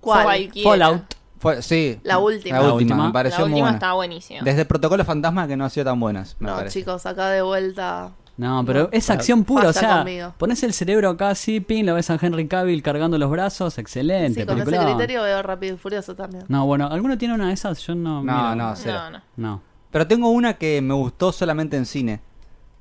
[0.00, 0.24] ¿Cuál?
[0.24, 0.70] Cualquiera.
[0.70, 1.02] Fallout.
[1.38, 1.98] Fue, sí.
[2.04, 2.56] La última.
[2.58, 3.06] La La última, última.
[3.08, 3.76] me pareció La muy última buena.
[3.76, 4.40] estaba buenísima.
[4.42, 6.78] Desde Protocolo Fantasma que no ha sido tan buenas, me No, parece.
[6.80, 8.12] chicos, acá de vuelta.
[8.36, 9.68] No, pero No, es acción pura.
[9.68, 10.34] O sea, conmigo.
[10.38, 13.76] pones el cerebro acá así, pin, lo ves a Henry Cavill cargando los brazos.
[13.78, 14.40] Excelente.
[14.40, 14.94] Sí, con ese peliculón.
[14.96, 16.44] criterio veo Rápido y Furioso también.
[16.48, 17.80] No, bueno, ¿alguno tiene una de esas?
[17.86, 18.22] Yo no.
[18.22, 18.54] No, miro.
[18.56, 18.98] no, cero.
[19.04, 19.22] no, no.
[19.36, 19.62] No.
[19.90, 22.20] Pero tengo una que me gustó solamente en cine.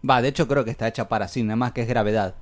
[0.08, 2.36] Va, de hecho creo que está hecha para cine, más que es Gravedad.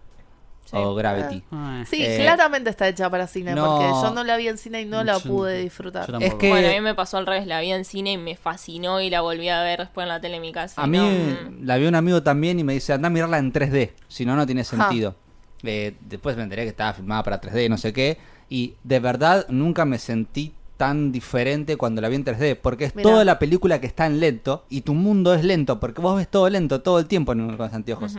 [0.66, 0.78] Sí.
[0.78, 1.42] O Gravity.
[1.50, 1.84] Ay.
[1.88, 3.66] Sí, Eh, claramente está hecha para cine, no.
[3.66, 6.08] porque yo no la vi en cine y no la Yo- pude disfrutar.
[6.22, 7.48] Es que Bueno, a mí me pasó al revés.
[7.48, 10.22] La vi en cine y me fascinó y la volví a ver después en la
[10.22, 10.84] tele en mi casa.
[10.84, 11.66] a y mí no, mm.
[11.66, 14.36] la vio un amigo también y me dice, anda a mirarla en 3D, si no,
[14.36, 15.16] no tiene sentido.
[15.64, 18.20] Eh, después me enteré que estaba filmada para 3D, no sé qué.
[18.48, 22.96] Y de verdad nunca me sentí tan diferente cuando la vi en 3D, porque es
[22.96, 23.10] Mirá.
[23.10, 26.30] toda la película que está en lento y tu mundo es lento, porque vos ves
[26.30, 28.16] todo lento todo el tiempo en- con los anteojos.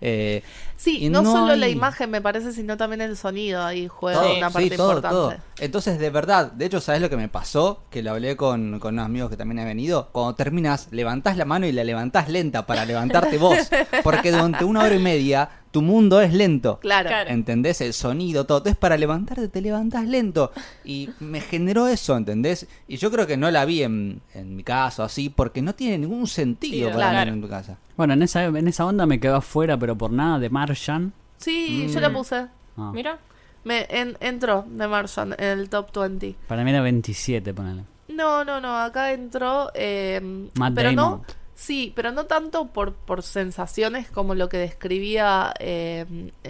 [0.00, 0.42] Eh,
[0.76, 4.48] Sí, no, solo la imagen me parece, sino también el sonido ahí juega Todo, una
[4.50, 5.14] sí, parte todo, importante.
[5.16, 5.34] todo.
[5.58, 7.82] Entonces, de verdad, de hecho, ¿sabes lo que me pasó?
[7.90, 10.10] Que lo hablé con, con unos amigos que también han venido.
[10.12, 13.56] Cuando terminas, levantás la mano y la levantás lenta para levantarte vos.
[14.04, 16.78] Porque durante una hora y media, tu mundo es lento.
[16.80, 17.10] Claro.
[17.10, 17.28] Claro.
[17.28, 17.82] ¿Entendés?
[17.82, 18.56] El sonido, todo.
[18.58, 20.52] Entonces, para levantarte, te levantás lento.
[20.86, 22.66] Y me generó eso, ¿entendés?
[22.88, 25.98] Y yo creo que no la vi en, en mi caso así, porque no tiene
[25.98, 27.32] ningún sentido Sí, para claro.
[27.32, 27.76] en tu casa.
[27.94, 31.12] Bueno, en esa, en esa onda me quedó afuera, pero por nada, de Martian.
[31.36, 32.46] Sí, yo la puse.
[32.78, 33.18] Ah, Mira,
[33.64, 36.36] Me en- entró de Martian en el top 20.
[36.48, 37.82] Para mí era 27, ponele.
[38.08, 39.70] No, no, no, acá entró.
[39.74, 41.10] eh, Matt pero Damon.
[41.20, 41.24] no.
[41.56, 46.04] Sí, pero no tanto por, por sensaciones como lo que describía eh,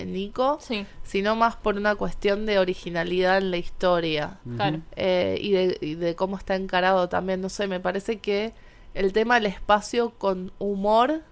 [0.05, 4.41] Nico, sí, sino más por una cuestión de originalidad en la historia.
[4.57, 4.81] claro.
[4.97, 7.41] eh, y, de, y de cómo está encarado también.
[7.41, 8.53] No sé, me parece que
[8.95, 11.23] el tema del espacio con humor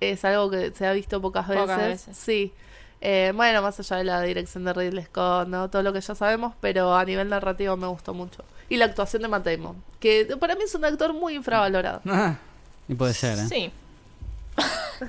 [0.00, 1.62] es algo que se ha visto pocas veces.
[1.62, 2.16] Pocas veces.
[2.16, 2.52] Sí.
[3.00, 5.70] Eh, bueno, más allá de la dirección de Ridley Scott, ¿no?
[5.70, 8.44] todo lo que ya sabemos, pero a nivel narrativo me gustó mucho.
[8.68, 12.02] Y la actuación de Matt Damon, que para mí es un actor muy infravalorado.
[12.90, 13.46] Y puede ser, ¿eh?
[13.48, 13.70] Sí.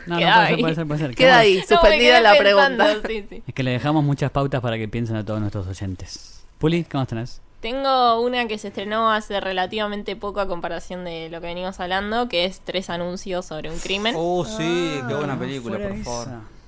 [0.06, 0.62] No, no, Queda puede ser, ahí.
[0.62, 1.16] puede ser, puede ser.
[1.16, 3.08] Queda ahí, suspendida la pensando, pregunta.
[3.10, 3.44] sí, sí.
[3.46, 6.44] Es que le dejamos muchas pautas para que piensen a todos nuestros oyentes.
[6.60, 7.42] Puli, ¿cómo tenés?
[7.60, 12.30] Tengo una que se estrenó hace relativamente poco a comparación de lo que venimos hablando,
[12.30, 14.16] que es Tres anuncios sobre un crimen.
[14.18, 16.28] Oh, sí, qué buena Ah, película, por favor.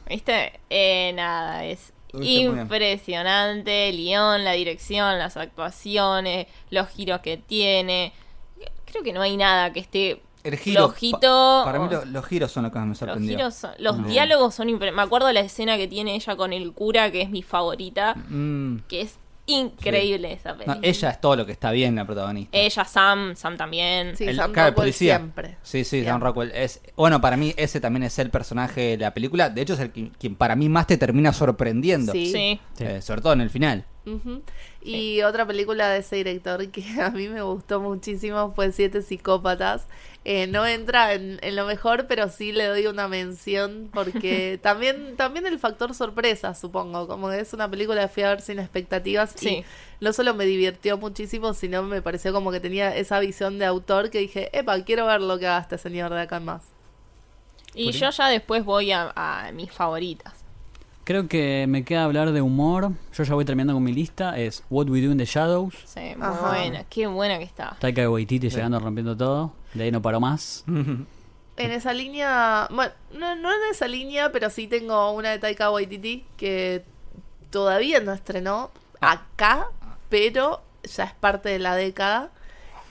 [0.10, 0.60] ¿Viste?
[0.70, 3.90] Eh, nada, es impresionante.
[3.90, 8.14] El guion, la dirección, las actuaciones, los giros que tiene.
[8.86, 10.94] Creo que no hay nada que esté El giro.
[10.94, 13.38] pa- para mí o- lo- los giros son lo que más me los sorprendió.
[13.38, 16.74] giros son- los diálogos son Me acuerdo de la escena que tiene ella con el
[16.74, 18.78] cura, que es mi favorita, Mm.
[18.88, 19.16] que es
[19.46, 20.80] increíble esa No, película.
[20.82, 22.58] ella es todo lo que está bien, la protagonista.
[22.58, 24.16] Ella, Sam, Sam también.
[24.16, 25.18] Sí, El- Sam Rockwell policía.
[25.18, 25.58] siempre.
[25.64, 26.28] Sí, sí, Sam Siempre.
[26.28, 26.52] Rockwell.
[26.54, 29.50] Es, bueno, para mí ese también es el personaje de la película.
[29.50, 32.12] De hecho, es el que- quien para mí más te termina sorprendiendo.
[32.14, 32.28] Sí.
[32.32, 32.60] Sí.
[32.78, 32.84] Sí.
[32.86, 33.86] Eh, sobre todo en el final.
[34.82, 39.88] Y otra película de ese director que a mí me gustó muchísimo fue Siete Psicópatas.
[40.26, 45.18] Eh, no entra en, en lo mejor, pero sí le doy una mención porque también,
[45.18, 47.08] también el factor sorpresa, supongo.
[47.08, 49.50] Como que es una película que fui a ver sin expectativas Sí.
[49.50, 49.66] y
[50.00, 54.10] no solo me divirtió muchísimo, sino me pareció como que tenía esa visión de autor
[54.10, 56.64] que dije, epa, quiero ver lo que haga este señor de acá en más.
[57.76, 60.43] Y yo ya después voy a, a mis favoritas.
[61.04, 62.92] Creo que me queda hablar de humor.
[63.14, 64.38] Yo ya voy terminando con mi lista.
[64.38, 65.76] Es What We Do in the Shadows.
[65.86, 66.48] Sí, muy Ajá.
[66.48, 66.84] buena.
[66.86, 67.76] Qué buena que está.
[67.80, 69.54] Taika Waititi llegando rompiendo todo.
[69.74, 70.64] De ahí no paró más.
[71.56, 75.70] En esa línea, bueno, no, no en esa línea, pero sí tengo una de Taika
[75.70, 76.84] Waititi que
[77.52, 79.68] todavía no estrenó acá,
[80.10, 82.32] pero ya es parte de la década.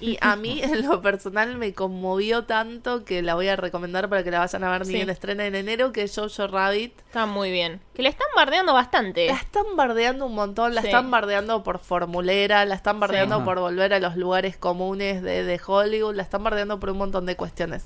[0.03, 4.23] Y a mí, en lo personal, me conmovió tanto que la voy a recomendar para
[4.25, 4.93] que la vayan a ver ni Sí.
[4.95, 6.99] bien estrena en enero, que es Jojo Rabbit.
[7.07, 7.81] Está muy bien.
[7.95, 9.29] Que le están bardeando bastante.
[9.29, 10.89] La están bardeando un montón, la Sí.
[10.89, 15.61] están bardeando por formulera, la están bardeando por volver a los lugares comunes de, de
[15.65, 17.85] Hollywood, la están bardeando por un montón de cuestiones.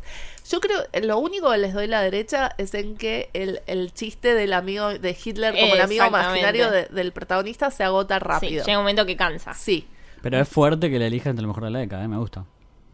[0.48, 4.34] Yo creo, lo único que les doy la derecha es en que el, el chiste
[4.34, 8.64] del amigo de Hitler como el amigo imaginario de- del protagonista se agota Sí, rápido.
[8.64, 9.52] llega un momento que cansa.
[9.54, 9.86] Sí.
[10.30, 12.08] Pero es fuerte que le elija entre lo mejor de la década, ¿eh?
[12.08, 12.44] me gusta.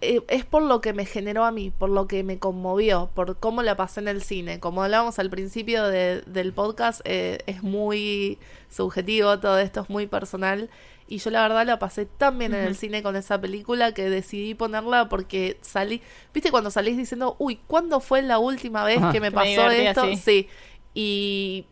[0.05, 3.37] Eh, es por lo que me generó a mí, por lo que me conmovió, por
[3.39, 4.59] cómo la pasé en el cine.
[4.59, 10.07] Como hablábamos al principio de- del podcast, eh, es muy subjetivo, todo esto es muy
[10.09, 10.71] personal.
[11.07, 14.09] Y yo la verdad la pasé tan bien en el cine con esa película que
[14.11, 16.01] decidí ponerla porque salí,
[16.35, 19.13] viste cuando salís diciendo, uy, ¿cuándo fue la última vez Ajá.
[19.13, 20.03] que me pasó divertí esto?
[20.03, 20.17] así.
[20.17, 20.49] Sí.
[20.95, 21.67] Y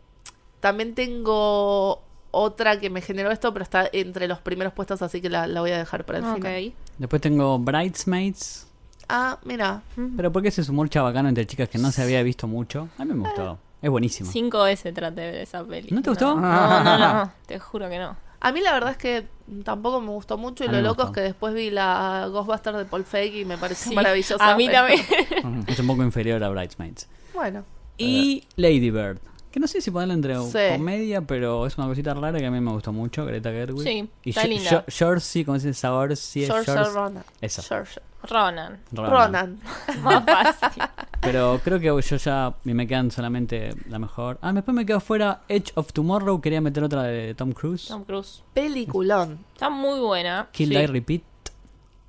[0.59, 2.01] también tengo
[2.31, 5.61] otra que me generó esto, pero está entre los primeros puestos, así que la, la
[5.61, 6.35] voy a dejar para el Ok.
[6.35, 6.73] final.
[6.97, 8.67] Después tengo Bridesmaids.
[9.09, 9.81] Ah, mira,
[10.15, 12.87] Pero porque ese es humor chabacano entre chicas que no se había visto mucho.
[12.97, 13.59] A mí me gustó.
[13.81, 14.31] Es buenísimo.
[14.31, 15.89] Cinco veces traté de esa peli.
[15.91, 16.35] ¿No te gustó?
[16.35, 18.15] No, no, no, no, te juro que no.
[18.39, 19.27] A mí la verdad es que
[19.63, 23.03] tampoco me gustó mucho y lo loco es que después vi la Ghostbusters de Paul
[23.03, 24.51] Feig y me pareció Sí, maravillosa.
[24.51, 24.99] A mí también.
[25.67, 27.07] Es un poco inferior a Bridesmaids.
[27.33, 27.63] Bueno,
[27.97, 29.19] Y Lady Bird.
[29.51, 30.57] Que no sé si ponerla entre Sí.
[30.77, 33.25] comedia, pero es una cosita rara que a mí me gustó mucho.
[33.25, 33.83] Greta Gerwig.
[33.85, 34.85] Sí, y está linda.
[34.87, 35.81] Jersey, ¿cómo se dice?
[35.81, 36.47] Saoirse.
[36.93, 37.23] Ronan.
[37.41, 37.61] Esa.
[37.61, 38.79] Saoirse- Ronan.
[38.91, 39.59] Ronan.
[40.03, 40.83] Más fácil.
[41.21, 44.37] Pero creo que yo ya me quedan solamente la mejor.
[44.41, 46.39] Ah, después me quedo fuera Edge of Tomorrow.
[46.39, 47.87] Quería meter otra de Tom Cruise.
[47.87, 48.43] Tom Cruise.
[48.53, 49.39] Peliculón.
[49.53, 50.47] Está muy buena.
[50.51, 50.75] Kill Sí.
[50.75, 51.21] Die Repeat.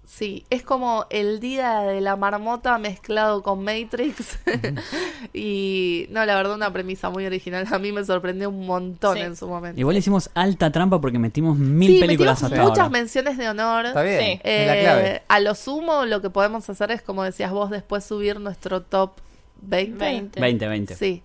[0.05, 4.39] Sí, es como el día de la marmota mezclado con Matrix.
[5.33, 7.67] y no, la verdad, una premisa muy original.
[7.71, 9.23] A mí me sorprendió un montón Sí.
[9.23, 9.81] en su momento.
[9.81, 12.91] Igual hicimos alta trampa porque metimos mil sí, películas metimos hasta muchas ahora.
[12.91, 13.87] menciones de honor.
[13.87, 14.21] Está bien.
[14.21, 14.41] Sí.
[14.45, 15.23] La Eh, clave.
[15.29, 19.13] a lo sumo, lo que podemos hacer es, como decías vos, después subir nuestro top
[19.63, 20.05] 20.
[20.05, 20.41] 20.
[20.41, 20.95] 20, 20.
[20.97, 21.23] Sí.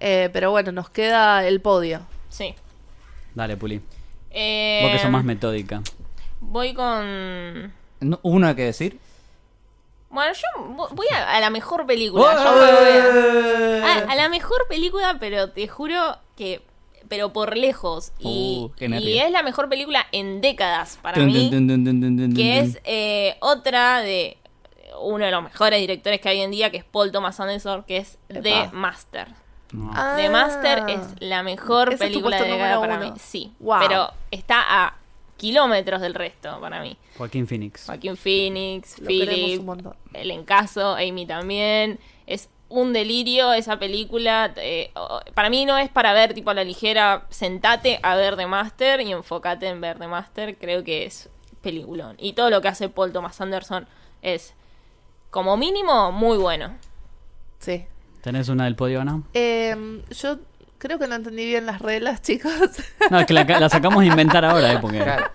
[0.00, 2.02] Eh, pero bueno, nos queda el podio.
[2.28, 2.54] Sí.
[3.34, 3.80] Dale, Puli.
[4.30, 5.82] Eh, Vos que sos más metódica.
[6.40, 7.72] Voy con.
[8.00, 8.98] No, ¿Uno hay que decir?
[10.10, 12.34] Bueno, yo vo- voy a, a la mejor película.
[12.34, 16.62] Yo me voy a- Ah, a la mejor película, pero te juro que.
[17.08, 18.12] Pero por lejos.
[18.18, 21.48] Y, Uh, y es la mejor película en décadas para Dun, mí.
[21.50, 22.70] dun, dun, dun, dun, dun, que dun.
[22.70, 24.36] es eh, otra de
[25.00, 27.98] uno de los mejores directores que hay en día, que es Paul Thomas Anderson, que
[27.98, 28.42] es Epa.
[28.42, 29.28] The Master.
[29.72, 29.90] No.
[29.94, 30.14] Ah.
[30.16, 33.12] The Master es la mejor película de década número para uno.
[33.14, 33.20] mí.
[33.20, 33.78] Sí, Wow.
[33.86, 34.94] pero está a
[35.38, 36.98] kilómetros del resto para mí.
[37.16, 37.86] Joaquín Phoenix.
[37.86, 39.62] Joaquin Phoenix, Lo Philip,
[40.12, 41.98] el encaso, Amy también.
[42.26, 44.52] Es un delirio esa película.
[44.56, 44.90] eh,
[45.32, 49.00] para mí no es para ver tipo a la ligera, sentate a ver The Master
[49.00, 50.58] y enfócate en ver The Master.
[50.58, 51.30] Creo que es
[51.62, 52.16] peliculón.
[52.18, 53.86] Y todo lo que hace Paul Thomas Anderson
[54.20, 54.54] es,
[55.30, 56.76] como mínimo, muy bueno.
[57.58, 57.86] Sí.
[58.20, 59.22] ¿Tenés una del podio, Ana?
[59.32, 60.38] Eh, yo
[60.78, 62.52] creo que no entendí bien las reglas, chicos.
[63.10, 64.78] No, es que la, la sacamos de inventar ahora, ¿eh?
[64.80, 64.98] Porque...
[64.98, 65.26] Claro.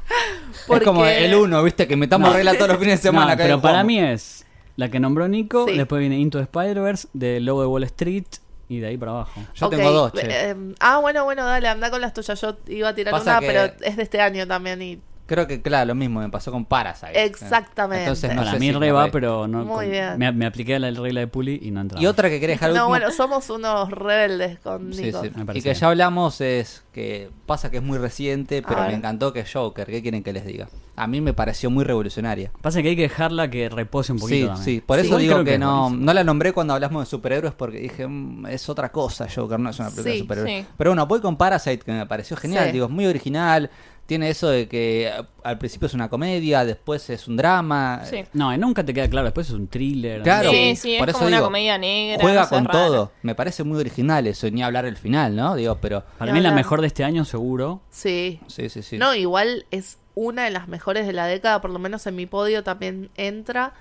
[0.68, 1.88] Porque- Es como el uno, ¿viste?
[1.88, 2.36] Que metamos No.
[2.36, 3.36] regla todos los fines de semana.
[3.36, 5.78] No, pero para mí es la que nombró Nico, Sí.
[5.78, 8.26] después viene Into the Spider-Verse, de Lobo de Wall Street
[8.70, 9.42] y de ahí para abajo.
[9.54, 10.22] Yo tengo dos, che.
[10.52, 12.40] eh, ah, bueno, bueno, dale, anda con las tuyas.
[12.42, 15.48] Yo iba a tirar Pasa una, que- pero es de este año también y Creo
[15.48, 17.24] que, claro, lo mismo me pasó con Parasite.
[17.24, 18.04] Exactamente.
[18.04, 19.64] Entonces, no Para sé mí si re va, pero no.
[19.64, 20.18] Muy con- bien.
[20.18, 22.04] Me, me apliqué la regla de Puli y no entraba.
[22.04, 25.22] Y otra que quería dejar No, último- bueno, somos unos rebeldes con Sí, Nico.
[25.24, 25.32] sí.
[25.34, 29.32] Me Y que ya hablamos es que pasa que es muy reciente, pero me encantó
[29.32, 29.88] que es Joker.
[29.88, 30.68] ¿Qué quieren que les diga?
[30.96, 32.52] A mí me pareció muy revolucionaria.
[32.62, 34.64] Pasa que hay que dejarla que repose un poquito Sí, también.
[34.66, 37.80] sí, por eso digo que, es no, no la nombré cuando hablamos de superhéroes porque
[37.80, 40.62] dije, "Mm, es otra cosa, Joker, no es una película Sí, de superhéroes.
[40.66, 40.68] sí.
[40.78, 42.74] Pero bueno, voy con Parasite, que me pareció genial, Sí.
[42.74, 43.72] digo, es muy original,
[44.06, 45.12] tiene eso de que eh,
[45.44, 48.02] al principio es una comedia, después es un drama.
[48.04, 48.24] Sí.
[48.34, 49.26] No, nunca te queda claro.
[49.26, 50.22] Después es un thriller.
[50.22, 52.22] Claro, Sí, sí, por es eso como una comedia negra.
[52.22, 52.80] Juega no con rara.
[52.86, 55.56] todo, me parece muy original eso, ni hablar el final, ¿no?
[55.56, 56.04] Digo, pero...
[56.18, 56.64] Para Ni mí la hablar.
[56.64, 57.82] mejor de este año, seguro.
[57.90, 58.40] Sí.
[58.48, 58.98] Sí, sí, sí.
[58.98, 62.26] No, igual es una de las mejores de la década, por lo menos en mi
[62.26, 63.74] podio también entra.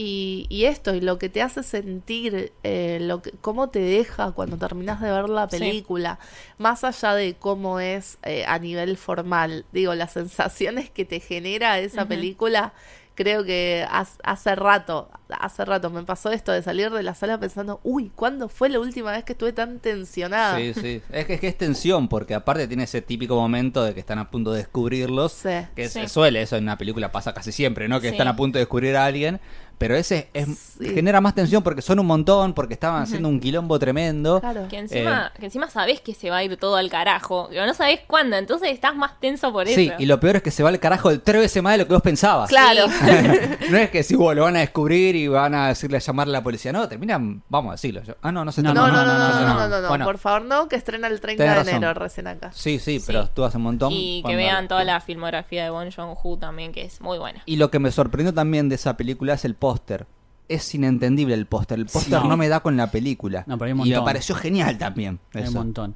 [0.00, 4.30] Y, y esto, y lo que te hace sentir, eh, lo que, cómo te deja
[4.30, 5.58] cuando terminas de ver la Sí.
[5.58, 6.20] película,
[6.56, 11.80] más allá de cómo es eh, a nivel formal, digo, las sensaciones que te genera
[11.80, 12.74] esa película,
[13.16, 13.84] creo que
[14.22, 18.48] hace rato, hace rato me pasó esto de salir de la sala pensando, uy, ¿cuándo
[18.48, 20.56] fue la última vez que estuve tan tensionada?
[20.58, 21.02] Sí, sí.
[21.10, 24.20] Es que, es que es tensión, porque aparte tiene ese típico momento de que están
[24.20, 25.32] a punto de descubrirlos.
[25.32, 25.48] Sí.
[25.74, 26.02] Que Sí.
[26.02, 28.00] se suele, eso en una película pasa casi siempre, ¿no?
[28.00, 28.14] Que Sí.
[28.14, 29.40] están a punto de descubrir a alguien.
[29.78, 30.48] Pero ese es,
[30.78, 30.94] Sí.
[30.94, 34.40] genera más tensión porque son un montón, porque estaban haciendo un quilombo tremendo.
[34.40, 34.66] Claro.
[34.68, 37.46] Que encima, que encima sabés que se va a ir todo al carajo.
[37.50, 39.94] Pero no sabés cuándo, entonces estás más tenso por Sí, eso.
[39.98, 41.86] y lo peor es que se va al carajo de tres veces más de lo
[41.86, 42.48] que vos pensabas.
[42.48, 42.86] Claro.
[43.70, 46.28] no es que si vos lo van a descubrir y van a decirle a llamar
[46.28, 46.72] a la policía.
[46.72, 48.02] No, terminan, vamos a decirlo.
[48.02, 49.88] Yo- Ah, no, no se No, No, no, no, no, no, no, no, no, no,
[49.88, 51.74] Bueno, por favor, no, que estrena el 30 Tenés de razón.
[51.76, 52.50] enero recién acá.
[52.52, 53.28] Sí, sí, pero Sí.
[53.28, 53.92] estuvo hace un montón.
[53.92, 57.42] Y que vean toda la filmografía de Bon Joon-ho también, que es muy buena.
[57.46, 60.06] Y lo que me sorprendió también de esa película es el póster.
[60.48, 61.78] Es inentendible el póster.
[61.78, 62.28] El póster Sí.
[62.28, 63.44] no me da con la película.
[63.46, 65.20] No, pero hay un y me pareció genial también.
[65.34, 65.58] Hay un eso.
[65.58, 65.94] montón.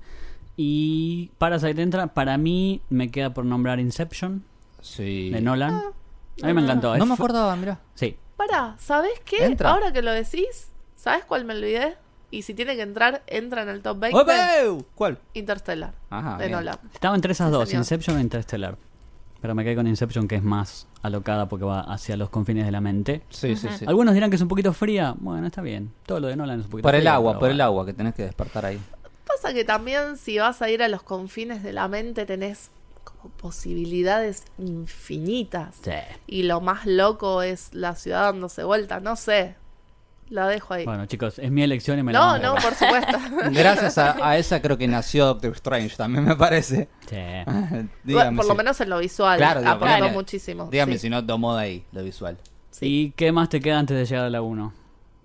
[0.56, 2.08] Y Parasite entra.
[2.08, 4.44] Para mí, me queda por nombrar Inception
[4.80, 5.30] Sí.
[5.30, 5.80] de Nolan.
[6.42, 6.96] A mí me encantó.
[6.98, 7.80] No me acordaba, mira.
[7.94, 8.16] Sí.
[8.36, 9.44] Pará, ¿sabes qué?
[9.46, 9.70] Entra.
[9.70, 11.96] Ahora que lo decís, ¿sabes cuál me olvidé?
[12.30, 14.18] Y si tiene que entrar, entra en el top 20.
[14.20, 14.84] ¡Ope!
[14.94, 15.18] ¿Cuál?
[15.34, 16.52] Interstellar, Ajá, de bien.
[16.58, 16.78] Nolan.
[16.92, 17.80] Estaba entre esas Sí, dos, señor.
[17.82, 18.76] Inception e Interstellar.
[19.42, 22.70] Pero me quedé con Inception, que es más alocada porque va hacia los confines de
[22.70, 23.22] la mente.
[23.28, 23.84] Sí, sí, sí.
[23.88, 25.16] Algunos dirán que es un poquito fría.
[25.18, 25.92] Bueno, está bien.
[26.06, 28.14] Todo lo de Nolan es un poquito Por el agua, por el agua, que tenés
[28.14, 28.80] que despertar ahí.
[29.26, 32.70] Pasa que también si vas a ir a los confines de la mente tenés
[33.02, 35.74] como posibilidades infinitas.
[35.82, 35.90] Sí.
[36.28, 39.56] Y lo más loco es la ciudad dándose vuelta, no sé.
[40.32, 40.86] La dejo ahí.
[40.86, 43.18] Bueno, chicos, es mi elección y me la no, no, por supuesto.
[43.52, 46.88] Gracias a, a esa creo que nació Doctor Strange, también me parece.
[47.06, 47.16] Sí.
[48.02, 49.36] Dígame por lo menos en lo visual.
[49.36, 50.68] Claro, aportó dígame- muchísimo.
[50.70, 51.00] Dígame sí.
[51.00, 52.38] si no tomó de ahí lo visual.
[52.70, 52.86] Sí.
[52.86, 54.72] ¿Y qué más te queda antes de llegar a la 1?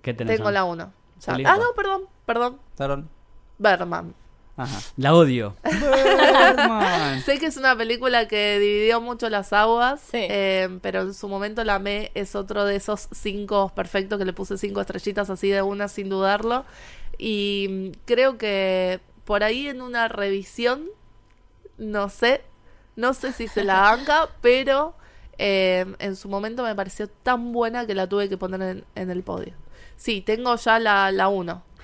[0.01, 0.35] ¿Qué tenés?
[0.35, 0.91] Tengo la 1.
[1.25, 1.45] Juli.
[1.45, 2.59] ah, no, perdón, perdón.
[2.75, 3.09] ¿Taron?
[3.57, 4.13] Berman.
[4.57, 4.79] Ajá.
[4.97, 5.55] La odio.
[5.63, 7.21] Birdman.
[7.25, 10.17] Sé que es una película que dividió mucho las aguas, Sí.
[10.29, 12.11] eh, pero en su momento la amé.
[12.15, 16.09] Es otro de esos cinco perfectos que le puse cinco estrellitas así de una sin
[16.09, 16.65] dudarlo.
[17.17, 20.85] Y creo que por ahí en una revisión,
[21.77, 22.41] no sé,
[22.95, 24.95] no sé si se la banca, pero
[25.37, 29.09] eh, en su momento me pareció tan buena que la tuve que poner en, en
[29.11, 29.53] el podio.
[29.97, 31.27] Sí, tengo ya la, la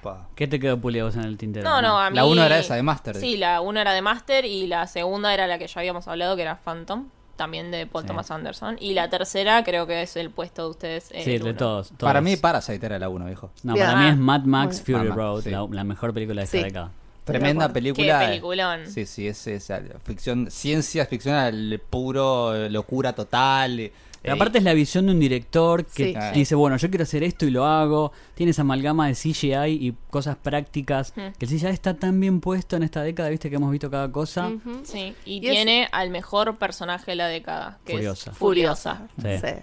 [0.04, 0.18] uno.
[0.20, 0.28] Pa.
[0.36, 1.70] ¿Qué te quedó Puli a vos en el tintero?
[1.70, 2.16] No, no, a mí...
[2.16, 3.16] La uno era esa de Master.
[3.16, 6.36] Sí, la uno era de Master y la segunda era la que ya habíamos hablado,
[6.36, 8.08] que era Phantom, también de Paul Sí.
[8.08, 8.78] Thomas Anderson.
[8.80, 11.12] Y la tercera creo que es el puesto de ustedes.
[11.12, 11.58] eh, Sí, el de uno.
[11.58, 12.00] todos, todos.
[12.00, 13.52] Para mí Parasite era la 1, viejo.
[13.64, 13.88] No, Bien.
[13.88, 14.82] para mí es Mad Muy Max.
[14.82, 15.50] Fury Mad Max, Road, sí.
[15.52, 16.64] la, la mejor película de esta Sí.
[16.64, 16.92] década.
[17.26, 18.20] Tremenda película.
[18.20, 18.88] Qué peliculón.
[18.88, 23.80] Sí, sí, es esa ficción, ciencia ficción al puro, eh, locura total.
[23.80, 26.16] eh, Pero aparte es la visión de un director que Sí.
[26.34, 28.14] dice, bueno, yo quiero hacer esto y lo hago.
[28.36, 31.12] Tiene esa amalgama de CGI y cosas prácticas.
[31.18, 31.34] Mm.
[31.38, 34.10] Que el CGI está tan bien puesto en esta década, viste que hemos visto cada
[34.12, 34.50] cosa.
[34.84, 38.32] Sí, y, Y es- tiene al mejor personaje de la década, que Furiosa.
[38.32, 39.08] es Furiosa.
[39.22, 39.28] Sí.
[39.42, 39.54] Sí.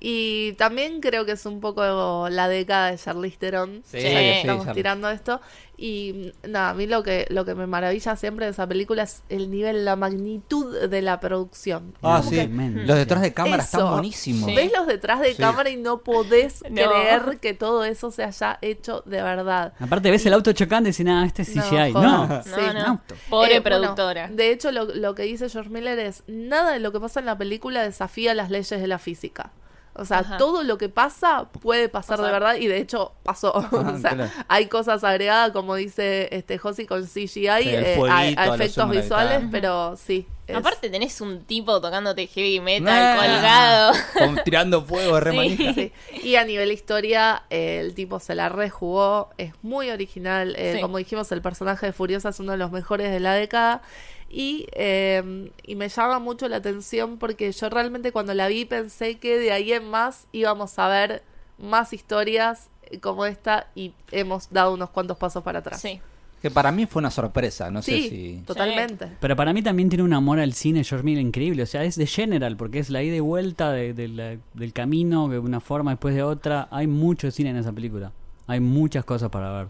[0.00, 3.82] Y también creo que es un poco la década de Charlize Theron.
[3.86, 4.74] Sí, ya sí, que estamos Charlize.
[4.74, 5.40] tirando esto.
[5.80, 9.22] Y nada, a mí lo que, lo que me maravilla siempre de esa película es
[9.28, 11.94] el nivel, la magnitud de la producción.
[12.02, 12.30] Ah, sí.
[12.34, 12.48] que.
[12.48, 13.78] Los detrás de cámara Eso.
[13.78, 14.50] están buenísimos.
[14.50, 14.56] Sí.
[14.56, 15.36] Ves los detrás de Sí.
[15.40, 16.74] cámara y no podés No.
[16.74, 19.72] creer que todo eso se haya hecho de verdad.
[19.78, 21.92] Aparte ves el auto chocando y decís, nada, este es No, CGI.
[21.92, 22.50] No, No, Sí.
[22.74, 22.80] no.
[22.86, 23.14] auto.
[23.30, 24.26] Pobre Eh, bueno, productora.
[24.32, 27.26] de hecho, lo, lo que dice George Miller es, nada de lo que pasa en
[27.26, 29.52] la película desafía las leyes de la física.
[29.98, 30.36] O sea, Ajá.
[30.38, 33.52] todo lo que pasa puede pasar de verdad y de hecho pasó.
[33.72, 34.30] o sea, claro.
[34.48, 38.90] hay cosas agregadas, como dice este Josi con CGI, eh, a- fueguito, a, los efectos
[38.90, 43.16] visuales, pero sí, es- Aparte tenés un tipo tocándote heavy metal Ah.
[43.18, 43.92] colgado.
[44.34, 45.32] Con- tirando fuego, re
[45.74, 45.92] Sí.
[46.22, 50.54] Y a nivel historia, eh, el tipo se la rejugó, es muy original.
[50.56, 50.80] eh, Sí.
[50.80, 53.82] Como dijimos, el personaje de Furiosa es uno de los mejores de la década.
[54.30, 59.18] Y, eh, y me llama mucho la atención porque yo realmente cuando la vi pensé
[59.18, 61.22] que de ahí en más íbamos a ver
[61.58, 62.68] más historias
[63.00, 65.80] como esta y hemos dado unos cuantos pasos para atrás.
[65.80, 66.00] Sí.
[66.42, 68.42] Que para mí fue una sorpresa, no Sí, sé si...
[68.46, 69.08] totalmente.
[69.18, 71.64] Pero para mí también tiene un amor al cine George Miller increíble.
[71.64, 74.72] O sea, es de General, porque es la ida y vuelta de- de la- del
[74.72, 76.68] camino, de una forma después de otra.
[76.70, 78.12] Hay mucho cine en esa película.
[78.46, 79.68] Hay muchas cosas para ver.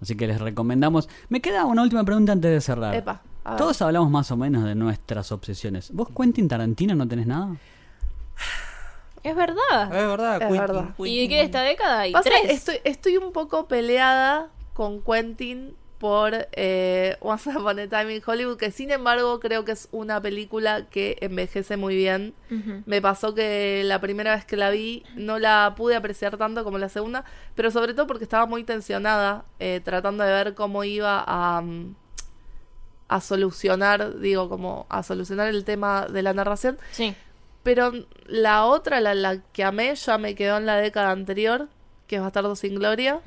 [0.00, 1.08] Así que les recomendamos.
[1.28, 2.94] Me queda una última pregunta antes de cerrar.
[2.94, 3.22] Epa.
[3.56, 5.92] Todos hablamos más o menos de nuestras obsesiones.
[5.92, 7.56] ¿Vos, Quentin Tarantino, no tenés nada?
[9.22, 9.84] Es verdad.
[9.84, 10.84] Es verdad, Es Quentin, verdad.
[10.96, 11.06] Quentin.
[11.06, 12.00] ¿Y de qué de esta década?
[12.00, 12.50] Hay Pasa, tres.
[12.50, 18.56] Estoy, estoy un poco peleada con Quentin por eh, Once Upon a Time in Hollywood,
[18.56, 22.34] que sin embargo creo que es una película que envejece muy bien.
[22.86, 26.78] Me pasó que la primera vez que la vi no la pude apreciar tanto como
[26.78, 27.24] la segunda,
[27.54, 31.94] pero sobre todo porque estaba muy tensionada, eh, tratando de ver cómo iba a, mm,
[33.08, 36.78] a solucionar, digo, como a solucionar el tema de la narración.
[36.92, 37.14] Sí.
[37.62, 37.92] Pero
[38.26, 41.68] la otra, la, la que amé, ya me quedó en la década anterior,
[42.06, 43.20] que es Bastardo sin Gloria.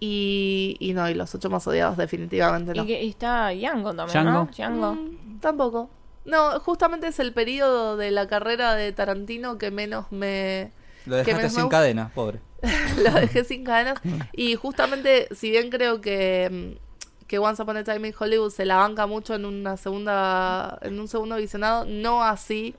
[0.00, 2.84] Y, y no, y los ocho más odiados definitivamente no.
[2.84, 4.30] Y, que- y está Django también, Django.
[4.44, 4.46] ¿no?
[4.52, 4.92] Django.
[4.94, 5.90] Mm, tampoco.
[6.24, 10.70] No, justamente es el periodo de la carrera de Tarantino que menos me...
[11.06, 12.40] Lo que dejaste menos sin me- cadena, pobre.
[13.02, 13.98] lo dejé sin cadenas.
[14.32, 18.66] Y justamente, si bien creo que, mm, que Once Upon a Time in Hollywood se
[18.66, 22.74] la banca mucho en una segunda, en un segundo visionado, no así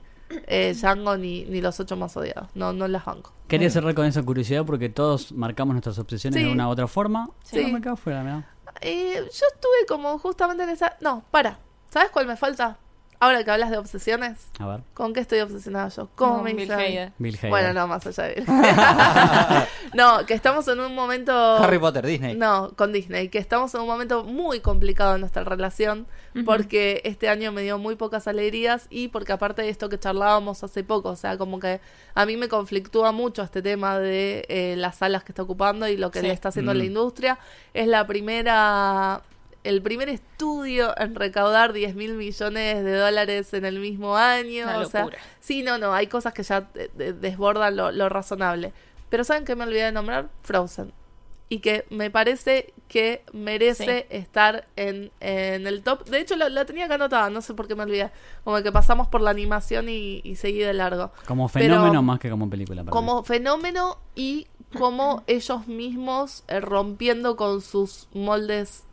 [0.46, 2.48] eh, Django ni, ni los ocho más odiados.
[2.54, 3.32] No, no las banco.
[3.48, 6.46] Quería cerrar con esa curiosidad porque todos marcamos nuestras obsesiones Sí.
[6.46, 7.28] de una u otra forma.
[7.44, 7.56] Sí.
[7.56, 8.48] Pero me quedo fuera, mirá.
[8.80, 10.96] Eh, yo estuve como justamente en esa...
[11.00, 11.58] No, para.
[11.90, 12.78] ¿Sabes cuál me falta?
[13.22, 14.48] Ahora que hablas de obsesiones.
[14.58, 16.08] A ver, ¿Con qué estoy obsesionada yo?
[16.14, 16.72] ¿Cómo Con me Bill?
[16.72, 17.12] Hader.
[17.18, 17.50] Bill Hader.
[17.50, 18.46] Bueno, no, más allá de Bill.
[19.94, 21.32] no, que estamos en un momento...
[21.58, 22.34] Harry Potter, Disney.
[22.34, 26.44] No, con Disney, que estamos en un momento muy complicado en nuestra relación, Ujú.
[26.46, 30.64] porque este año me dio muy pocas alegrías y porque aparte de esto que charlábamos
[30.64, 31.80] hace poco, o sea, como que
[32.14, 35.96] a mí me conflictúa mucho este tema de eh, las salas que está ocupando y
[35.98, 36.26] lo que Sí.
[36.26, 36.76] le está haciendo Mm.
[36.78, 37.38] la industria.
[37.74, 39.20] Es la primera...
[39.62, 44.64] El primer estudio en recaudar 10 mil millones de dólares en el mismo año.
[44.64, 45.18] Una o sea, locura.
[45.40, 46.62] sí, no, no, hay cosas que ya
[46.96, 48.72] de- desbordan lo, lo razonable.
[49.10, 50.28] Pero ¿saben qué me olvidé de nombrar?
[50.42, 50.92] Frozen
[51.52, 56.04] y que me parece que merece estar en, en el top.
[56.08, 58.10] De hecho, la, la tenía acá anotada, no sé por qué me olvidé.
[58.44, 61.10] Como que pasamos por la animación y, y seguí de largo.
[61.26, 62.82] como Pero- fenómeno más que como película.
[62.84, 62.92] para mí.
[62.92, 64.46] Como fenómeno y
[64.78, 68.84] como ellos mismos eh, rompiendo con sus moldes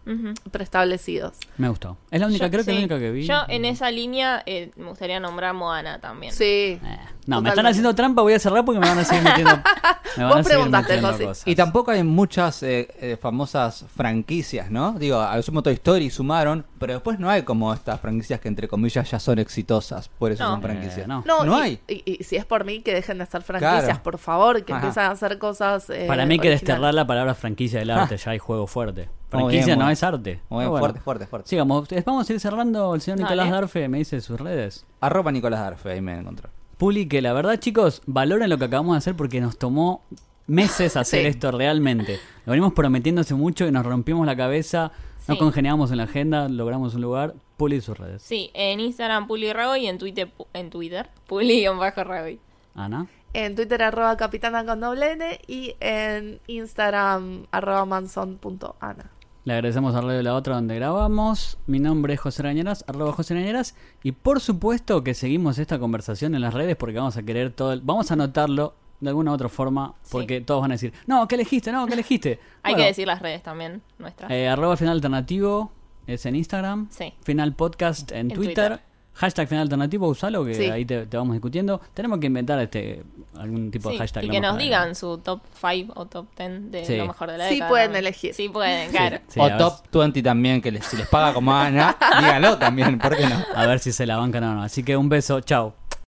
[0.51, 1.37] preestablecidos.
[1.57, 1.97] Me gustó.
[2.11, 3.25] Es la única, Yo- creo que es la única que vi.
[3.25, 6.33] Yo en esa línea eh, me gustaría nombrar Moana también.
[6.33, 6.79] Sí.
[6.83, 9.51] Eh, no, me están haciendo trampa, voy a cerrar porque me van a seguir metiendo.
[10.17, 11.25] me van Vos a seguir preguntaste, metiendo José.
[11.25, 11.47] cosas.
[11.47, 14.93] Y tampoco hay muchas eh, eh, famosas franquicias, ¿no?
[14.93, 18.47] Digo, a lo sumo Toy Story sumaron, pero después no hay como estas franquicias que
[18.47, 20.51] entre comillas ya son exitosas, por eso No.
[20.51, 20.99] son franquicias.
[20.99, 21.23] Eh, no.
[21.25, 21.79] No, No y, hay.
[21.87, 24.03] Y, y si es por mí, que dejen de hacer franquicias, Claro.
[24.03, 24.81] por favor, que Ajá.
[24.87, 25.89] empiecen a hacer cosas.
[25.89, 26.61] eh, Para mí hay que originales.
[26.61, 29.09] desterrar la palabra franquicia del arte, ya hay juego fuerte.
[29.29, 30.39] Muy Franquicia bien, no es arte.
[30.47, 30.79] Muy Pero bien, bueno.
[30.79, 31.49] fuerte, fuerte, fuerte.
[31.49, 32.95] Sigamos, vamos a ir cerrando.
[32.95, 33.29] El señor Dale.
[33.35, 34.85] Nicolás Darfe me dice sus redes.
[35.01, 36.49] Arroba Nicolás Darfe, ahí me encontró.
[36.77, 40.03] Puli, que la verdad, chicos, valoren lo que acabamos de hacer porque nos tomó
[40.47, 41.27] meses hacer Sí.
[41.27, 42.19] esto realmente.
[42.45, 44.91] Lo venimos prometiéndose mucho y nos rompimos la cabeza,
[45.27, 45.39] no Sí.
[45.39, 47.33] congeniamos en la agenda, logramos un lugar.
[47.57, 48.21] Puli y sus redes.
[48.21, 49.47] Sí, en Instagram Puli
[49.79, 52.37] y en Twitter, en Twitter Puli-Rago.
[52.75, 53.07] Ana.
[53.33, 55.39] En Twitter, arroba capitana con doble N.
[55.47, 59.09] Y en Instagram, arroba manson.ana.
[59.47, 61.57] Le agradecemos a Radio La Otra donde grabamos.
[61.67, 63.75] Mi nombre es José Rañeras, arroba José Rañeras.
[64.03, 67.71] Y por supuesto que seguimos esta conversación en las redes porque vamos a querer todo.
[67.71, 71.25] el- Vamos a anotarlo de alguna u otra forma porque todos van a decir, no,
[71.29, 71.71] ¿qué elegiste?
[71.71, 72.39] No, ¿qué elegiste?
[72.63, 74.29] Hay Bueno, que decir las redes también nuestras.
[74.31, 75.71] eh, arroba final alternativo
[76.07, 76.89] es en Instagram.
[76.89, 77.13] Sí.
[77.23, 78.53] Final podcast en, En Twitter.
[78.67, 78.86] Twitter.
[79.17, 80.63] Hashtag final alternativo, usalo que Sí.
[80.69, 81.81] ahí te, te vamos discutiendo.
[81.93, 83.03] Tenemos que inventar este
[83.37, 84.23] algún tipo de Sí, hashtag.
[84.25, 86.97] y que nos digan su top 5 o top 10 de Sí.
[86.97, 87.69] lo mejor de la Sí década.
[87.69, 88.03] pueden también.
[88.05, 88.33] elegir.
[88.33, 89.17] Sí pueden, claro.
[89.27, 93.15] Sí, o Top 20 también, que les- si les paga como Ana, díganlo también, ¿por
[93.17, 93.43] qué no?
[93.55, 94.63] A ver si se la bancan o no.
[94.63, 95.73] Así que un beso, chao.